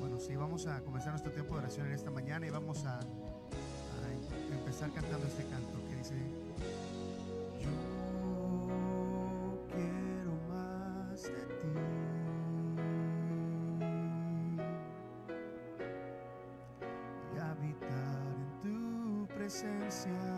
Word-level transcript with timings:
Bueno, 0.00 0.18
sí, 0.18 0.34
vamos 0.36 0.66
a 0.66 0.80
comenzar 0.82 1.10
nuestro 1.10 1.32
tiempo 1.32 1.54
de 1.54 1.60
oración 1.60 1.86
en 1.86 1.92
esta 1.92 2.10
mañana 2.10 2.46
y 2.46 2.50
vamos 2.50 2.84
a, 2.84 2.98
a 2.98 3.02
empezar 4.52 4.90
cantando 4.92 5.26
este 5.26 5.44
canto 5.44 5.78
que 5.88 5.96
dice, 5.96 6.14
yo 7.60 7.70
quiero 9.72 10.32
más 10.48 11.22
de 11.22 11.30
ti. 11.30 11.68
Y 17.34 17.38
habitar 17.38 18.22
en 18.36 19.26
tu 19.26 19.34
presencia. 19.34 20.31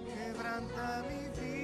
quebranta 0.07 1.05
mi 1.09 1.29
vida. 1.41 1.58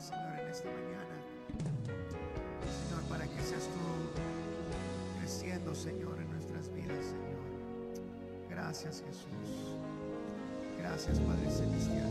Señor, 0.00 0.38
en 0.40 0.48
esta 0.48 0.68
mañana. 0.68 1.16
Señor, 2.88 3.02
para 3.08 3.24
que 3.26 3.40
seas 3.42 3.68
tú 3.68 5.20
creciendo, 5.20 5.74
Señor, 5.74 6.18
en 6.20 6.30
nuestras 6.30 6.72
vidas, 6.72 7.04
Señor. 7.04 7.42
Gracias, 8.50 9.02
Jesús. 9.06 9.76
Gracias, 10.78 11.20
Padre 11.20 11.50
Celestial. 11.50 12.08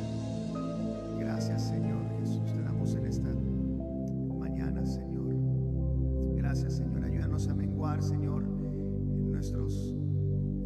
Gracias, 1.20 1.68
Señor 1.68 2.02
Jesús. 2.20 2.54
Te 2.54 2.62
damos 2.62 2.96
en 2.96 3.06
esta 3.06 3.30
mañana, 4.38 4.86
Señor. 4.86 5.36
Gracias, 6.36 6.74
Señor. 6.78 7.04
Ayúdanos 7.04 7.48
a 7.48 7.56
menguar, 7.56 8.02
Señor, 8.02 8.44
en 8.44 9.32
nuestros 9.32 9.96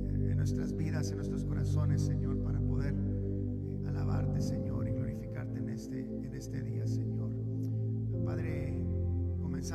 eh, 0.08 0.32
en 0.32 0.38
nuestras 0.38 0.76
vidas, 0.76 1.10
en 1.12 1.18
nuestros 1.18 1.46
corazones, 1.46 2.02
Señor, 2.02 2.38
para 2.44 2.60
poder 2.60 2.94
eh, 2.94 3.88
alabarte, 3.88 4.42
Señor, 4.42 4.88
y 4.88 4.92
glorificarte 4.92 5.60
en 5.60 5.70
este 5.70 6.02
en 6.02 6.36
este 6.36 6.62
día. 6.62 6.86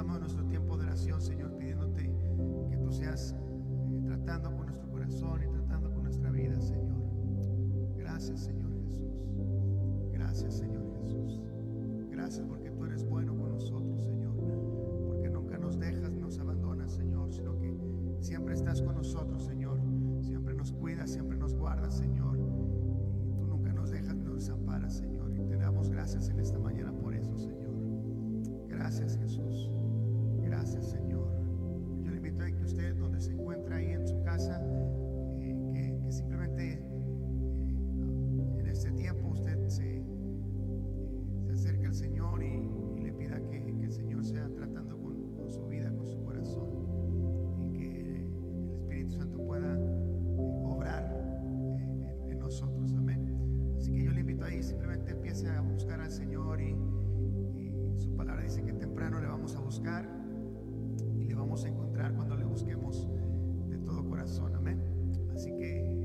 Nuestro 0.03 0.47
tiempo 0.47 0.79
de 0.79 0.85
oración, 0.85 1.21
Señor, 1.21 1.59
pidiéndote 1.59 2.11
que 2.71 2.77
tú 2.79 2.91
seas 2.91 3.35
eh, 3.39 4.01
tratando 4.07 4.51
con 4.57 4.67
nuestro 4.67 4.89
corazón 4.89 5.43
y 5.43 5.47
tratando 5.47 5.93
con 5.93 6.05
nuestra 6.05 6.31
vida, 6.31 6.59
Señor. 6.59 6.97
Gracias, 7.99 8.41
Señor 8.41 8.73
Jesús. 8.83 9.13
Gracias, 10.11 10.57
Señor 10.57 10.91
Jesús. 11.03 11.43
Gracias 12.11 12.47
porque 12.49 12.70
empiece 55.11 55.49
a 55.49 55.61
buscar 55.61 56.01
al 56.01 56.11
Señor 56.11 56.61
y 56.61 56.75
su 57.97 58.15
palabra 58.17 58.43
dice 58.43 58.63
que 58.63 58.73
temprano 58.73 59.21
le 59.21 59.27
vamos 59.27 59.55
a 59.55 59.61
buscar 59.61 60.09
y 61.15 61.25
le 61.25 61.35
vamos 61.35 61.65
a 61.65 61.69
encontrar 61.69 62.15
cuando 62.15 62.37
le 62.37 62.45
busquemos 62.45 63.09
de 63.69 63.79
todo 63.79 64.05
corazón. 64.09 64.55
Amén. 64.57 64.83
Así 65.35 65.55
que 65.57 66.00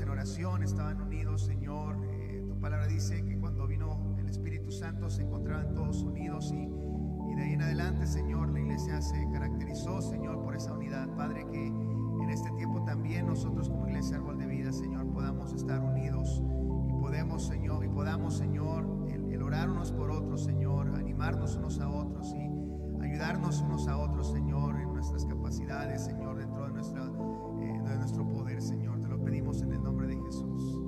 en 0.00 0.08
oración, 0.08 0.62
estaban 0.62 1.02
unidos, 1.02 1.42
Señor. 1.42 1.98
Eh, 2.04 2.42
tu 2.48 2.58
palabra 2.58 2.86
dice 2.86 3.22
que 3.24 3.38
cuando 3.38 3.66
vino 3.66 4.16
el 4.18 4.26
Espíritu 4.28 4.70
Santo 4.70 5.10
se 5.10 5.22
encontraban 5.22 5.74
todos 5.74 6.02
unidos 6.02 6.50
y, 6.52 6.66
de 7.36 7.42
ahí 7.42 7.52
en 7.52 7.62
adelante, 7.62 8.06
Señor, 8.06 8.50
la 8.50 8.60
iglesia 8.60 9.02
se 9.02 9.28
caracterizó, 9.32 10.00
Señor, 10.00 10.42
por 10.42 10.56
esa 10.56 10.72
unidad. 10.72 11.08
Padre, 11.14 11.46
que 11.50 11.66
en 11.66 12.30
este 12.30 12.50
tiempo 12.52 12.82
también 12.84 13.26
nosotros 13.26 13.68
como 13.68 13.86
iglesia 13.86 14.16
Árbol 14.16 14.38
de 14.38 14.46
Vida, 14.46 14.72
Señor, 14.72 15.06
podamos 15.12 15.52
estar 15.52 15.80
unidos 15.80 16.42
y 16.88 16.92
podemos, 16.92 17.46
Señor, 17.46 17.84
y 17.84 17.88
podamos, 17.88 18.38
Señor, 18.38 19.08
el, 19.10 19.30
el 19.30 19.42
orar 19.42 19.68
unos 19.68 19.92
por 19.92 20.10
otros, 20.10 20.44
Señor, 20.44 20.94
animarnos 20.94 21.56
unos 21.56 21.80
a 21.80 21.88
otros 21.88 22.34
y 22.34 23.04
ayudarnos 23.04 23.60
unos 23.60 23.88
a 23.88 23.98
otros, 23.98 24.30
Señor, 24.32 24.80
en 24.80 24.92
nuestras 24.92 25.26
capacidades, 25.26 26.04
Señor, 26.04 26.38
dentro 26.38 26.66
de, 26.66 26.72
nuestra, 26.72 27.04
eh, 27.04 27.82
de 27.84 27.98
nuestro 27.98 28.26
poder, 28.26 28.62
Señor. 28.62 29.01
Pedimos 29.32 29.62
en 29.62 29.72
el 29.72 29.82
nombre 29.82 30.06
de 30.08 30.14
Jesús. 30.14 30.81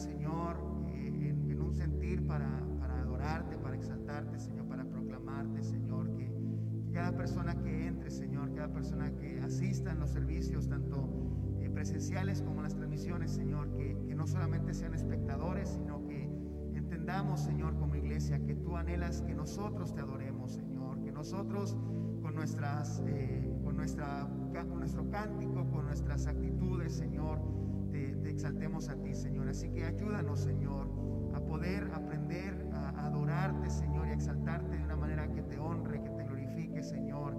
Señor, 0.00 0.56
eh, 0.94 1.36
en, 1.48 1.60
un 1.60 1.74
sentir 1.74 2.26
para, 2.26 2.48
adorarte, 3.02 3.58
para 3.58 3.76
exaltarte, 3.76 4.38
Señor, 4.38 4.66
para 4.66 4.84
proclamarte, 4.84 5.62
Señor, 5.62 6.10
que, 6.16 6.30
cada 6.90 7.14
persona 7.14 7.54
que 7.62 7.86
entre, 7.86 8.10
Señor, 8.10 8.52
cada 8.54 8.72
persona 8.72 9.12
que 9.14 9.40
asista 9.40 9.92
en 9.92 10.00
los 10.00 10.10
servicios, 10.10 10.68
tanto 10.68 11.06
eh, 11.60 11.68
presenciales 11.68 12.40
como 12.40 12.62
las 12.62 12.74
transmisiones, 12.74 13.30
Señor, 13.30 13.72
que, 13.76 13.94
no 14.14 14.26
solamente 14.26 14.74
sean 14.74 14.94
espectadores, 14.94 15.68
sino 15.68 16.06
que 16.06 16.28
entendamos, 16.74 17.40
Señor, 17.40 17.78
como 17.78 17.94
iglesia, 17.96 18.38
que 18.44 18.54
tú 18.54 18.76
anhelas 18.76 19.22
que 19.22 19.34
nosotros 19.34 19.94
te 19.94 20.00
adoremos, 20.00 20.52
Señor, 20.52 21.00
que 21.02 21.12
nosotros 21.12 21.76
con 22.22 22.34
nuestras, 22.34 23.02
eh, 23.06 23.50
con 23.64 23.76
nuestra, 23.76 24.28
con 24.52 24.78
nuestro 24.78 25.08
cántico, 25.10 25.70
con 25.70 25.86
nuestras 25.86 26.26
actitudes, 26.26 26.92
Señor, 26.92 27.40
te, 28.20 28.28
te 28.28 28.30
exaltemos 28.30 28.88
a 28.88 28.96
ti, 28.96 29.14
Señor. 29.14 29.48
Así 29.48 29.70
que 29.70 29.84
ayúdanos, 29.84 30.40
Señor, 30.40 30.88
a 31.34 31.40
poder 31.40 31.90
aprender 31.92 32.66
a 32.72 33.06
adorarte, 33.06 33.70
Señor, 33.70 34.08
y 34.08 34.10
a 34.10 34.14
exaltarte 34.14 34.76
de 34.76 34.84
una 34.84 34.96
manera 34.96 35.32
que 35.32 35.42
te 35.42 35.58
honre, 35.58 36.02
que 36.02 36.10
te 36.10 36.24
glorifique, 36.24 36.82
Señor. 36.82 37.36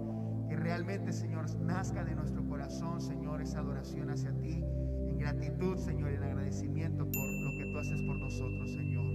Que 0.48 0.56
realmente, 0.56 1.12
Señor, 1.12 1.46
nazca 1.60 2.04
de 2.04 2.14
nuestro 2.14 2.44
corazón, 2.46 3.00
Señor, 3.00 3.40
esa 3.40 3.60
adoración 3.60 4.10
hacia 4.10 4.32
ti, 4.38 4.64
en 5.08 5.18
gratitud, 5.18 5.76
Señor, 5.76 6.10
en 6.10 6.22
agradecimiento 6.22 7.04
por 7.04 7.14
lo 7.14 7.58
que 7.58 7.70
tú 7.72 7.78
haces 7.78 8.02
por 8.02 8.16
nosotros. 8.18 8.72
Señor, 8.72 9.11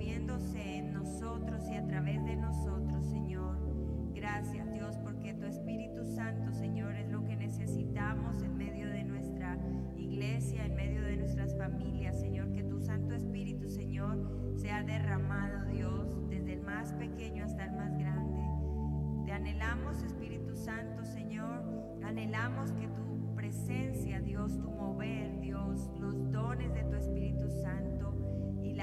moviéndose 0.00 0.78
en 0.78 0.94
nosotros 0.94 1.62
y 1.70 1.76
a 1.76 1.86
través 1.86 2.24
de 2.24 2.34
nosotros, 2.34 3.04
Señor. 3.04 3.58
Gracias, 4.14 4.72
Dios, 4.72 4.96
porque 5.04 5.34
tu 5.34 5.44
Espíritu 5.44 6.06
Santo, 6.06 6.54
Señor, 6.54 6.94
es 6.96 7.10
lo 7.10 7.22
que 7.26 7.36
necesitamos 7.36 8.42
en 8.42 8.56
medio 8.56 8.88
de 8.88 9.04
nuestra 9.04 9.58
iglesia, 9.98 10.64
en 10.64 10.74
medio 10.74 11.02
de 11.02 11.18
nuestras 11.18 11.54
familias, 11.54 12.18
Señor. 12.18 12.50
Que 12.52 12.62
tu 12.62 12.80
Santo 12.80 13.14
Espíritu, 13.14 13.68
Señor, 13.68 14.54
sea 14.56 14.82
derramado, 14.82 15.66
Dios, 15.66 16.18
desde 16.30 16.54
el 16.54 16.62
más 16.62 16.94
pequeño 16.94 17.44
hasta 17.44 17.66
el 17.66 17.72
más 17.72 17.94
grande. 17.98 18.40
Te 19.26 19.32
anhelamos, 19.32 20.02
Espíritu 20.02 20.56
Santo, 20.56 21.04
Señor. 21.04 21.62
Anhelamos 22.02 22.72
que 22.72 22.88
tu 22.88 23.34
presencia, 23.34 24.18
Dios, 24.22 24.58
tu 24.58 24.70
mover, 24.70 25.38
Dios, 25.40 25.90
los 26.00 26.32
dones 26.32 26.72
de 26.72 26.84
tu 26.84 26.96
Espíritu 26.96 27.50
Santo 27.50 27.89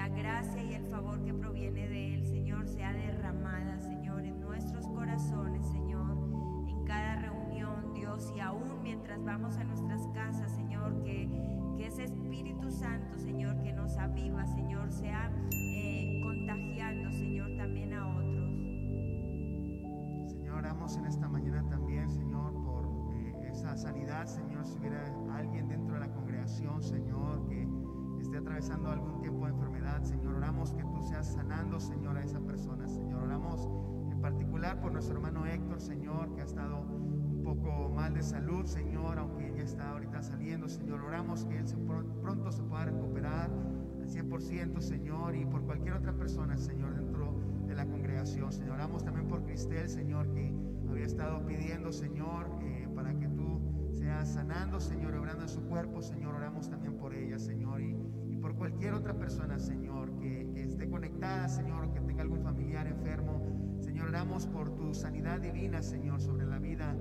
gracia 0.09 0.63
y 0.63 0.73
el 0.73 0.85
favor 0.85 1.23
que 1.23 1.33
proviene 1.33 1.87
de 1.87 2.15
Él, 2.15 2.25
Señor, 2.25 2.67
sea 2.67 2.93
derramada, 2.93 3.79
Señor, 3.79 4.23
en 4.23 4.39
nuestros 4.41 4.87
corazones, 4.87 5.65
Señor, 5.67 6.17
en 6.67 6.85
cada 6.85 7.15
reunión, 7.17 7.93
Dios, 7.93 8.31
y 8.35 8.39
aún 8.39 8.81
mientras 8.83 9.23
vamos 9.23 9.57
a 9.57 9.63
nuestras 9.63 10.07
casas, 10.13 10.51
Señor, 10.51 11.03
que, 11.03 11.29
que 11.77 11.87
ese 11.87 12.05
Espíritu 12.05 12.71
Santo, 12.71 13.17
Señor, 13.17 13.61
que 13.61 13.73
nos 13.73 13.97
aviva, 13.97 14.45
Señor, 14.47 14.91
sea 14.91 15.31
eh, 15.51 16.21
contagiando, 16.23 17.11
Señor, 17.11 17.57
también 17.57 17.93
a 17.93 18.07
otros. 18.07 18.51
Señor, 20.31 20.55
oramos 20.55 20.95
en 20.97 21.05
esta 21.05 21.27
mañana 21.27 21.65
también, 21.69 22.09
Señor, 22.09 22.53
por 22.63 22.85
eh, 23.13 23.49
esa 23.51 23.75
sanidad, 23.75 24.25
Señor, 24.25 24.65
si 24.65 24.79
hubiera 24.79 25.05
alguien 25.33 25.67
dentro 25.67 25.95
de 25.95 25.99
la 26.01 26.11
congregación, 26.11 26.81
Señor, 26.81 27.45
que 27.47 27.66
esté 28.27 28.37
atravesando 28.39 28.89
algún 28.91 29.19
tiempo 29.21 29.45
de 29.45 29.51
enfermedad, 29.53 30.03
Señor, 30.03 30.35
oramos 30.35 30.73
que 30.73 30.83
tú 30.83 31.01
seas 31.03 31.27
sanando, 31.33 31.79
Señor, 31.79 32.17
a 32.17 32.23
esa 32.23 32.39
persona, 32.41 32.87
Señor, 32.87 33.23
oramos 33.23 33.67
en 34.11 34.19
particular 34.21 34.79
por 34.81 34.91
nuestro 34.91 35.15
hermano 35.15 35.45
Héctor, 35.45 35.79
Señor, 35.79 36.33
que 36.35 36.41
ha 36.41 36.45
estado 36.45 36.81
un 36.81 37.41
poco 37.43 37.89
mal 37.89 38.13
de 38.13 38.21
salud, 38.23 38.65
Señor, 38.65 39.17
aunque 39.17 39.53
ya 39.55 39.63
está 39.63 39.91
ahorita 39.91 40.21
saliendo, 40.21 40.67
Señor, 40.67 41.01
oramos 41.01 41.45
que 41.45 41.57
él 41.57 41.67
se 41.67 41.77
pro- 41.77 42.05
pronto 42.21 42.51
se 42.51 42.63
pueda 42.63 42.85
recuperar 42.85 43.49
al 44.01 44.07
100%, 44.09 44.81
Señor, 44.81 45.35
y 45.35 45.45
por 45.45 45.61
cualquier 45.63 45.93
otra 45.93 46.11
persona, 46.13 46.57
Señor, 46.57 46.95
dentro 46.95 47.33
de 47.65 47.75
la 47.75 47.85
congregación. 47.85 48.51
Señor, 48.51 48.73
oramos 48.73 49.03
también 49.05 49.27
por 49.27 49.43
Cristel, 49.43 49.87
Señor, 49.87 50.29
que 50.33 50.53
había 50.89 51.05
estado 51.05 51.45
pidiendo, 51.45 51.93
Señor, 51.93 52.49
eh, 52.61 52.89
para 52.93 53.17
que 53.17 53.27
tú 53.29 53.61
seas 53.93 54.33
sanando, 54.33 54.79
Señor, 54.81 55.15
obrando 55.15 55.43
en 55.43 55.49
su 55.49 55.61
cuerpo, 55.61 56.01
Señor, 56.01 56.35
oramos 56.35 56.69
también 56.69 56.97
por 56.97 57.13
ella, 57.13 57.39
Señor, 57.39 57.81
y, 57.81 57.86
cualquier 58.57 58.93
otra 58.93 59.13
persona, 59.13 59.59
Señor, 59.59 60.17
que, 60.19 60.47
esté 60.63 60.89
conectada, 60.89 61.47
Señor, 61.47 61.91
que 61.93 62.01
tenga 62.01 62.23
algún 62.23 62.41
familiar 62.41 62.87
enfermo. 62.87 63.77
Señor, 63.79 64.09
oramos 64.09 64.47
por 64.47 64.75
tu 64.75 64.93
sanidad 64.93 65.39
divina, 65.39 65.81
Señor, 65.81 66.19
sobre 66.19 66.45
la 66.45 66.59
vida 66.59 66.95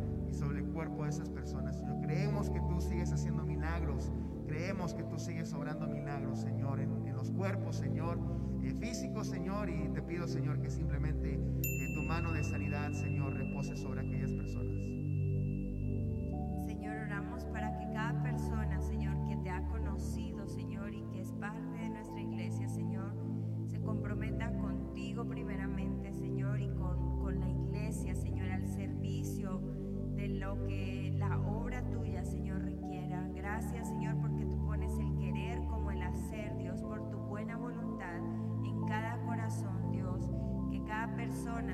cuerpo 0.77 1.05
de 1.05 1.09
esas 1.09 1.31
personas. 1.31 1.83
Creemos 2.03 2.51
que 2.51 2.61
tú 2.61 2.83
sigues 2.83 3.11
haciendo 3.11 3.45
milagros. 3.45 4.13
Creemos 4.47 4.93
que 4.93 5.03
tú 5.05 5.19
sigues 5.19 5.55
obrando 5.55 5.87
milagros, 5.87 6.41
Señor, 6.41 6.81
en, 6.81 7.07
en 7.07 7.17
los 7.17 7.31
cuerpos, 7.31 7.77
Señor, 7.77 8.19
eh, 8.63 8.75
físicos, 8.79 9.27
Señor. 9.29 9.71
Y 9.71 9.89
te 9.89 10.03
pido, 10.03 10.29
Señor, 10.29 10.61
que 10.61 10.69
simplemente 10.69 11.33
eh, 11.33 11.95
tu 11.95 12.03
mano 12.03 12.33
de 12.33 12.45
sanidad, 12.45 12.93
Señor, 12.93 13.33
repose 13.33 13.75
sobre 13.75 14.03
aquellas 14.03 14.33
personas. 14.35 14.77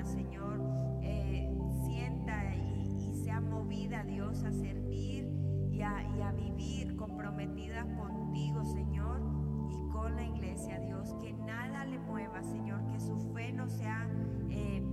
Señor, 0.05 0.59
eh, 1.01 1.49
sienta 1.85 2.55
y, 2.55 3.09
y 3.09 3.23
sea 3.23 3.39
movida, 3.41 4.03
Dios, 4.03 4.43
a 4.43 4.51
servir 4.51 5.43
y 5.73 5.81
a, 6.21 6.31
vivir 6.31 6.95
comprometida 6.95 7.83
contigo, 7.95 8.63
Señor, 8.63 9.21
y 9.69 9.89
con 9.91 10.15
la 10.15 10.23
iglesia, 10.23 10.79
Dios. 10.79 11.13
Que 11.21 11.33
nada 11.33 11.83
le 11.85 11.97
mueva, 11.99 12.43
Señor, 12.43 12.85
que 12.91 12.99
su 12.99 13.17
fe 13.33 13.51
no 13.51 13.67
sea 13.67 14.07
eh, 14.49 14.83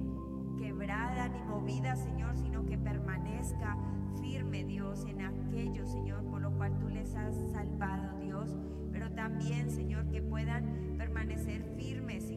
quebrada 0.59 1.29
ni 1.29 1.43
movida, 1.43 1.97
Señor, 1.97 2.37
sino 2.37 2.65
que 2.65 2.79
permanezca 2.79 3.77
firme, 4.21 4.65
Dios, 4.65 5.05
en 5.05 5.21
aquello, 5.21 5.87
Señor, 5.87 6.25
por 6.25 6.41
lo 6.41 6.51
cual 6.57 6.79
tú 6.79 6.89
les 6.89 7.15
has 7.15 7.37
salvado, 7.53 8.19
Dios. 8.19 8.57
Pero 8.91 9.11
también, 9.13 9.71
Señor, 9.71 10.09
que 10.09 10.23
puedan 10.23 10.97
permanecer 10.97 11.63
firmes 11.77 12.31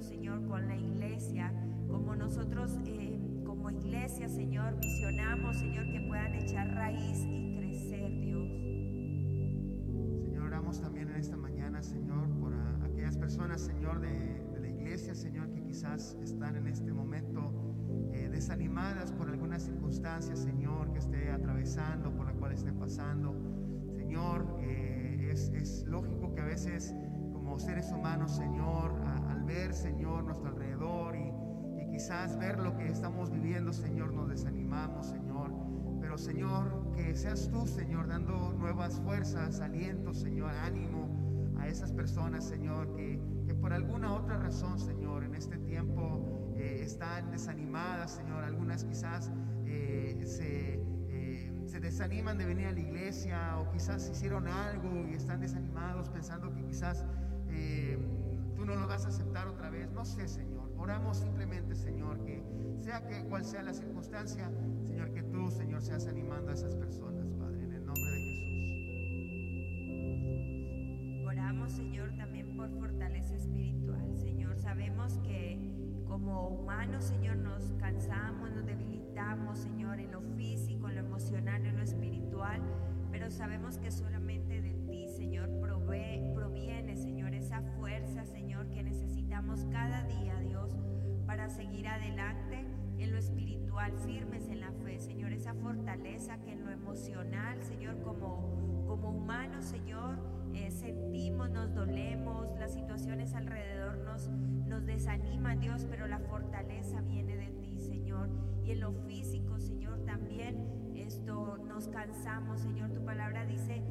Señor, 0.00 0.46
con 0.46 0.66
la 0.66 0.76
iglesia, 0.76 1.52
como 1.88 2.16
nosotros, 2.16 2.78
eh, 2.86 3.20
como 3.44 3.70
iglesia, 3.70 4.28
Señor, 4.28 4.78
visionamos, 4.80 5.56
Señor, 5.58 5.84
que 5.92 6.06
puedan 6.08 6.34
echar 6.34 6.68
raíz 6.74 7.18
y 7.26 7.56
crecer, 7.56 8.10
Dios. 8.20 8.48
Señor, 10.24 10.44
oramos 10.46 10.80
también 10.80 11.10
en 11.10 11.16
esta 11.16 11.36
mañana, 11.36 11.82
Señor, 11.82 12.28
por 12.40 12.54
a- 12.54 12.84
aquellas 12.84 13.16
personas, 13.18 13.60
Señor, 13.60 14.00
de, 14.00 14.42
de 14.54 14.60
la 14.60 14.68
iglesia, 14.68 15.14
Señor, 15.14 15.50
que 15.50 15.62
quizás 15.62 16.16
están 16.22 16.56
en 16.56 16.66
este 16.68 16.92
momento 16.92 17.52
eh, 18.12 18.28
desanimadas 18.30 19.12
por 19.12 19.28
alguna 19.28 19.58
circunstancia, 19.58 20.34
Señor, 20.36 20.92
que 20.92 20.98
esté 20.98 21.30
atravesando, 21.30 22.14
por 22.16 22.26
la 22.26 22.32
cual 22.34 22.52
esté 22.52 22.72
pasando. 22.72 23.34
Señor, 23.94 24.58
eh, 24.60 25.28
es, 25.32 25.50
es 25.54 25.84
lógico 25.86 26.34
que 26.34 26.40
a 26.40 26.44
veces 26.46 26.94
como 27.32 27.58
seres 27.58 27.90
humanos, 27.92 28.36
Señor, 28.36 28.92
a- 29.04 29.31
ver, 29.44 29.74
Señor, 29.74 30.24
nuestro 30.24 30.48
alrededor 30.48 31.16
y, 31.16 31.32
quizás 31.90 32.38
ver 32.38 32.58
lo 32.58 32.74
que 32.74 32.88
estamos 32.88 33.30
viviendo, 33.30 33.70
Señor, 33.70 34.14
nos 34.14 34.26
desanimamos, 34.26 35.08
Señor. 35.08 35.52
Pero 36.00 36.16
Señor, 36.16 36.90
que 36.94 37.14
seas 37.14 37.50
tú, 37.50 37.66
Señor, 37.66 38.08
dando 38.08 38.54
nuevas 38.54 38.98
fuerzas, 39.00 39.60
aliento, 39.60 40.14
Señor, 40.14 40.52
ánimo 40.54 41.54
a 41.58 41.68
esas 41.68 41.92
personas, 41.92 42.44
Señor, 42.44 42.94
que, 42.96 43.20
que 43.46 43.54
por 43.54 43.74
alguna 43.74 44.14
otra 44.14 44.38
razón, 44.38 44.78
Señor, 44.78 45.22
en 45.22 45.34
este 45.34 45.58
tiempo 45.58 46.52
eh, 46.56 46.80
están 46.82 47.30
desanimadas, 47.30 48.12
Señor. 48.12 48.44
Algunas 48.44 48.84
quizás 48.84 49.30
eh, 49.66 50.20
se, 50.24 50.82
eh, 51.08 51.52
se 51.66 51.80
desaniman 51.80 52.38
de 52.38 52.46
venir 52.46 52.66
a 52.66 52.72
la 52.72 52.80
iglesia 52.80 53.58
o 53.58 53.70
quizás 53.70 54.08
hicieron 54.08 54.48
algo 54.48 55.06
y 55.08 55.14
están 55.14 55.40
desanimados 55.40 56.08
pensando 56.08 56.52
que 56.54 56.64
quizás 56.64 57.04
tú 58.62 58.66
no 58.66 58.76
lo 58.76 58.86
vas 58.86 59.04
a 59.04 59.08
aceptar 59.08 59.48
otra 59.48 59.70
vez. 59.70 59.90
No 59.90 60.04
sé, 60.04 60.28
Señor. 60.28 60.70
Oramos 60.76 61.16
simplemente, 61.16 61.74
Señor, 61.74 62.22
que 62.24 62.44
sea 62.80 63.04
que 63.08 63.24
cual 63.24 63.44
sea 63.44 63.64
la 63.64 63.74
circunstancia, 63.74 64.48
Señor, 64.84 65.12
que 65.12 65.24
tú, 65.24 65.50
Señor, 65.50 65.82
seas 65.82 66.06
animando 66.06 66.50
a 66.50 66.54
esas 66.54 66.76
personas, 66.76 67.32
Padre, 67.32 67.64
en 67.64 67.72
el 67.72 67.84
nombre 67.84 68.10
de 68.12 68.20
Jesús. 68.20 68.52
Oramos, 71.26 71.72
Señor, 71.72 72.14
también 72.16 72.56
por 72.56 72.70
fortaleza 72.78 73.34
espiritual. 73.34 74.16
Señor, 74.16 74.56
sabemos 74.56 75.18
que 75.24 75.58
como 76.06 76.48
humanos, 76.48 77.04
Señor, 77.04 77.38
nos 77.38 77.72
cansamos, 77.80 78.52
nos 78.52 78.64
debilitamos, 78.64 79.58
Señor, 79.58 79.98
en 79.98 80.12
lo 80.12 80.20
físico, 80.36 80.88
en 80.88 80.94
lo 80.96 81.00
emocional, 81.00 81.66
en 81.66 81.76
lo 81.76 81.82
espiritual, 81.82 82.60
pero 83.10 83.28
sabemos 83.30 83.78
que 83.78 83.90
solamente 83.90 84.60
de 84.62 84.81
Señor, 85.22 85.50
prove- 85.60 86.32
proviene, 86.34 86.96
Señor, 86.96 87.32
esa 87.32 87.62
fuerza, 87.78 88.24
Señor, 88.24 88.68
que 88.70 88.82
necesitamos 88.82 89.64
cada 89.70 90.02
día, 90.02 90.36
Dios, 90.40 90.76
para 91.26 91.48
seguir 91.48 91.86
adelante 91.86 92.66
en 92.98 93.12
lo 93.12 93.18
espiritual, 93.18 93.92
firmes 94.04 94.48
en 94.48 94.58
la 94.58 94.72
fe, 94.72 94.98
Señor, 94.98 95.30
esa 95.32 95.54
fortaleza 95.54 96.40
que 96.40 96.50
en 96.54 96.64
lo 96.64 96.72
emocional, 96.72 97.62
Señor, 97.62 98.02
como, 98.02 98.84
como 98.88 99.10
humanos, 99.10 99.64
Señor, 99.64 100.18
eh, 100.54 100.72
sentimos, 100.72 101.48
nos 101.50 101.72
dolemos, 101.72 102.48
las 102.58 102.74
situaciones 102.74 103.32
alrededor 103.34 103.98
nos, 103.98 104.28
nos 104.28 104.84
desaniman, 104.86 105.60
Dios, 105.60 105.86
pero 105.88 106.08
la 106.08 106.18
fortaleza 106.18 107.00
viene 107.02 107.36
de 107.36 107.46
ti, 107.60 107.78
Señor. 107.78 108.28
Y 108.64 108.72
en 108.72 108.80
lo 108.80 108.92
físico, 109.06 109.60
Señor, 109.60 110.00
también 110.04 110.92
esto 110.96 111.58
nos 111.58 111.86
cansamos, 111.86 112.58
Señor. 112.60 112.90
Tu 112.92 113.04
palabra 113.04 113.44
dice 113.46 113.82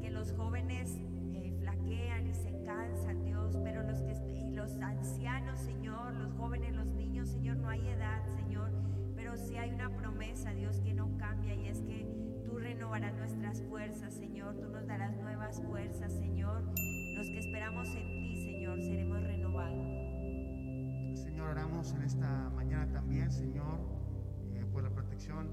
que 0.00 0.10
los 0.10 0.32
jóvenes 0.32 0.98
eh, 1.34 1.54
flaquean 1.60 2.26
y 2.26 2.34
se 2.34 2.50
cansan, 2.64 3.22
Dios, 3.24 3.56
pero 3.62 3.82
los 3.82 4.00
que 4.02 4.14
y 4.50 4.52
los 4.52 4.72
ancianos, 4.80 5.60
Señor, 5.60 6.14
los 6.14 6.32
jóvenes, 6.34 6.74
los 6.74 6.92
niños, 6.92 7.28
Señor, 7.28 7.56
no 7.58 7.68
hay 7.68 7.86
edad, 7.86 8.26
Señor, 8.34 8.70
pero 9.14 9.36
sí 9.36 9.56
hay 9.56 9.72
una 9.72 9.90
promesa, 9.90 10.50
Dios, 10.50 10.80
que 10.80 10.92
no 10.92 11.16
cambia 11.18 11.54
y 11.54 11.68
es 11.68 11.80
que 11.82 12.04
tú 12.44 12.58
renovarás 12.58 13.14
nuestras 13.16 13.62
fuerzas, 13.62 14.12
Señor, 14.12 14.56
tú 14.58 14.68
nos 14.68 14.86
darás 14.86 15.16
nuevas 15.16 15.62
fuerzas, 15.62 16.12
Señor. 16.12 16.62
Los 17.16 17.28
que 17.28 17.38
esperamos 17.38 17.88
en 17.94 18.06
ti, 18.08 18.36
Señor, 18.42 18.82
seremos 18.82 19.22
renovados. 19.22 19.86
Señor, 21.20 21.50
oramos 21.50 21.92
en 21.92 22.02
esta 22.02 22.50
mañana 22.50 22.90
también, 22.92 23.30
Señor, 23.30 23.78
eh, 24.54 24.66
por 24.72 24.82
la 24.82 24.90
protección 24.90 25.48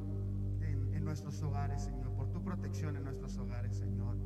en, 0.61 0.93
en 0.95 1.03
nuestros 1.03 1.41
hogares, 1.43 1.83
Señor, 1.83 2.13
por 2.13 2.31
tu 2.31 2.43
protección 2.43 2.95
en 2.95 3.03
nuestros 3.03 3.37
hogares, 3.37 3.75
Señor. 3.75 4.17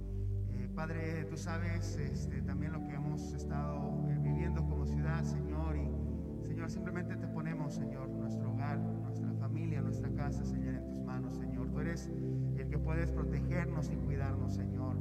Eh, 0.54 0.70
Padre, 0.76 1.26
tú 1.26 1.38
sabes 1.38 1.96
este, 1.98 2.42
también 2.42 2.74
lo 2.74 2.84
que 2.86 2.94
hemos 2.94 3.34
estado 3.34 4.06
eh, 4.10 4.18
viviendo 4.22 4.64
como 4.64 4.86
ciudad, 4.86 5.24
Señor, 5.24 5.76
y 5.76 6.46
Señor, 6.46 6.70
simplemente 6.70 7.16
te 7.16 7.28
ponemos, 7.28 7.74
Señor, 7.74 8.10
nuestro 8.10 8.52
hogar, 8.52 8.80
nuestra 8.80 9.34
familia, 9.34 9.82
nuestra 9.82 10.10
casa, 10.14 10.44
Señor, 10.44 10.76
en 10.76 10.88
tus 10.88 11.04
manos, 11.04 11.36
Señor. 11.36 11.70
Tú 11.70 11.80
eres 11.80 12.12
el 12.58 12.68
que 12.68 12.78
puedes 12.78 13.12
protegernos 13.12 13.90
y 13.90 13.96
cuidarnos, 13.96 14.56
Señor. 14.56 14.98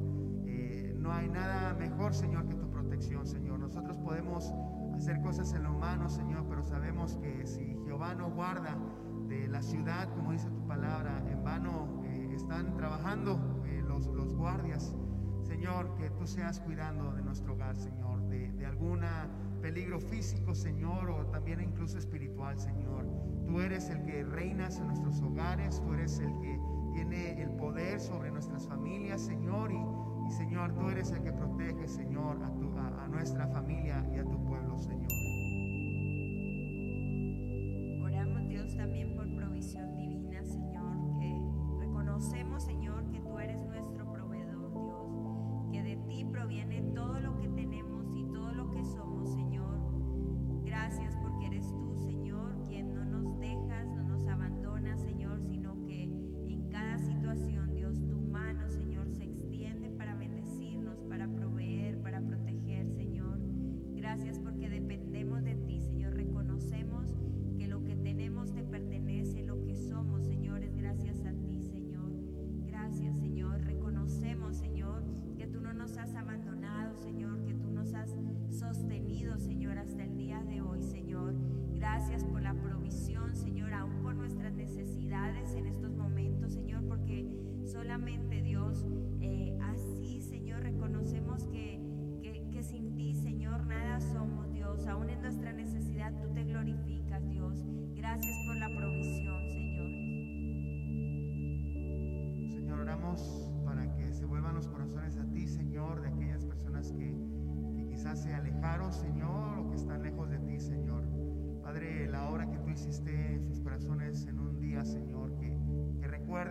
Eh, 0.47 0.95
no 0.97 1.13
hay 1.13 1.29
nada 1.29 1.75
mejor, 1.75 2.15
Señor, 2.15 2.47
que 2.47 2.55
tu 2.55 2.71
protección, 2.71 3.27
Señor. 3.27 3.59
Nosotros 3.59 3.97
podemos 3.99 4.53
hacer 4.95 5.21
cosas 5.23 5.53
en 5.55 5.65
lo 5.65 5.75
humano, 5.75 6.09
Señor, 6.09 6.47
pero 6.49 6.63
sabemos 6.63 7.17
que 7.17 7.47
si 7.47 7.77
Jehová 7.85 8.15
no 8.15 8.31
guarda 8.31 8.77
de 9.29 9.49
la 9.49 9.63
ciudad, 9.63 10.09
como 10.15 10.33
dice 10.33 10.51
tu 10.51 10.67
palabra, 10.67 11.25
en 11.31 11.43
vano 11.43 12.01
están 12.41 12.75
trabajando 12.77 13.39
los, 13.87 14.07
los 14.07 14.35
guardias. 14.35 14.95
Señor, 15.61 15.95
que 15.97 16.09
tú 16.09 16.27
seas 16.27 16.59
cuidando 16.59 17.13
de 17.13 17.21
nuestro 17.21 17.53
hogar, 17.53 17.77
Señor, 17.77 18.23
de, 18.31 18.51
de 18.53 18.65
algún 18.65 19.03
peligro 19.61 20.01
físico, 20.01 20.55
Señor, 20.55 21.11
o 21.11 21.27
también 21.27 21.61
incluso 21.61 21.99
espiritual, 21.99 22.59
Señor. 22.59 23.05
Tú 23.47 23.61
eres 23.61 23.91
el 23.91 24.03
que 24.07 24.25
reinas 24.25 24.79
en 24.79 24.87
nuestros 24.87 25.21
hogares, 25.21 25.79
tú 25.83 25.93
eres 25.93 26.19
el 26.19 26.33
que 26.41 26.59
tiene 26.95 27.43
el 27.43 27.51
poder 27.51 28.01
sobre 28.01 28.31
nuestras 28.31 28.67
familias, 28.67 29.21
Señor, 29.21 29.71
y, 29.71 29.77
y, 30.29 30.31
Señor, 30.31 30.73
tú 30.73 30.89
eres 30.89 31.11
el 31.11 31.23
que 31.23 31.33
protege, 31.35 31.87
Señor, 31.89 32.43
a, 32.43 32.51
tu- 32.55 32.79
a- 32.79 33.07
nuestra 33.09 33.47
familia 33.49 34.03
y 34.15 34.19
a 34.19 34.25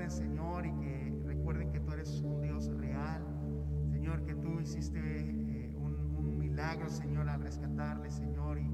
Señor, 0.09 0.65
y 0.65 0.73
que 0.73 1.21
recuerden 1.25 1.71
que 1.71 1.79
tú 1.79 1.91
eres 1.93 2.21
un 2.21 2.41
Dios 2.41 2.67
real, 2.77 3.23
Señor, 3.89 4.23
que 4.23 4.35
tú 4.35 4.59
hiciste 4.59 4.99
eh, 4.99 5.75
un, 5.77 6.37
milagro, 6.37 6.89
Señor, 6.89 7.29
al 7.29 7.41
rescatarles, 7.41 8.15
Señor, 8.15 8.59
y, 8.59 8.69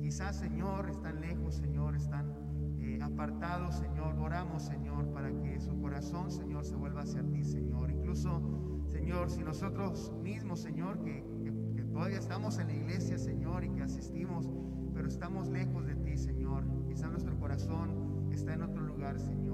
quizás, 0.00 0.36
Señor, 0.36 0.90
están 0.90 1.20
lejos, 1.20 1.54
Señor, 1.54 1.96
están 1.96 2.30
eh, 2.78 2.98
apartados, 3.02 3.76
Señor. 3.76 4.14
Oramos, 4.18 4.62
Señor, 4.62 5.10
para 5.12 5.30
que 5.40 5.58
su 5.60 5.80
corazón, 5.80 6.30
Señor, 6.30 6.64
se 6.64 6.76
vuelva 6.76 7.02
hacia 7.02 7.22
ti, 7.22 7.42
Señor. 7.42 7.90
Incluso, 7.90 8.82
Señor, 8.86 9.30
si 9.30 9.42
nosotros 9.42 10.12
mismos, 10.22 10.60
Señor, 10.60 11.02
que, 11.02 11.24
que- 11.42 11.84
todavía 11.94 12.18
estamos 12.18 12.58
en 12.58 12.66
la 12.66 12.74
iglesia, 12.74 13.16
Señor, 13.18 13.64
y 13.64 13.70
que 13.70 13.82
asistimos, 13.82 14.50
pero 14.92 15.06
estamos 15.08 15.48
lejos 15.48 15.86
de 15.86 15.94
ti, 15.94 16.16
Señor. 16.16 16.64
Quizá 16.88 17.08
nuestro 17.08 17.38
corazón 17.38 18.28
está 18.32 18.52
en 18.54 18.62
otro 18.62 18.82
lugar, 18.82 19.18
Señor. 19.20 19.53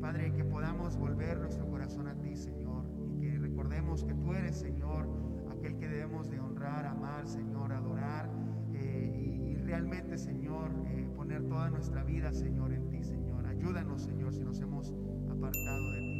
Padre, 0.00 0.32
que 0.32 0.44
podamos 0.44 0.96
volver 0.96 1.38
nuestro 1.38 1.66
corazón 1.68 2.06
a 2.06 2.14
ti, 2.14 2.36
Señor, 2.36 2.84
y 3.10 3.20
que 3.20 3.36
recordemos 3.38 4.04
que 4.04 4.14
tú 4.14 4.32
eres, 4.32 4.56
Señor, 4.56 5.08
aquel 5.50 5.76
que 5.76 5.88
debemos 5.88 6.30
de 6.30 6.38
honrar, 6.38 6.86
amar, 6.86 7.26
Señor, 7.26 7.72
adorar, 7.72 8.30
eh, 8.74 9.44
y, 9.48 9.56
realmente, 9.56 10.16
Señor, 10.16 10.70
eh, 10.86 11.08
poner 11.16 11.44
toda 11.48 11.68
nuestra 11.70 12.04
vida, 12.04 12.32
Señor, 12.32 12.72
en 12.72 12.88
ti, 12.88 13.02
Señor. 13.02 13.44
Ayúdanos, 13.46 14.02
Señor, 14.02 14.32
si 14.32 14.44
nos 14.44 14.60
hemos 14.60 14.94
apartado 15.30 15.92
de 15.92 15.98
ti, 15.98 16.18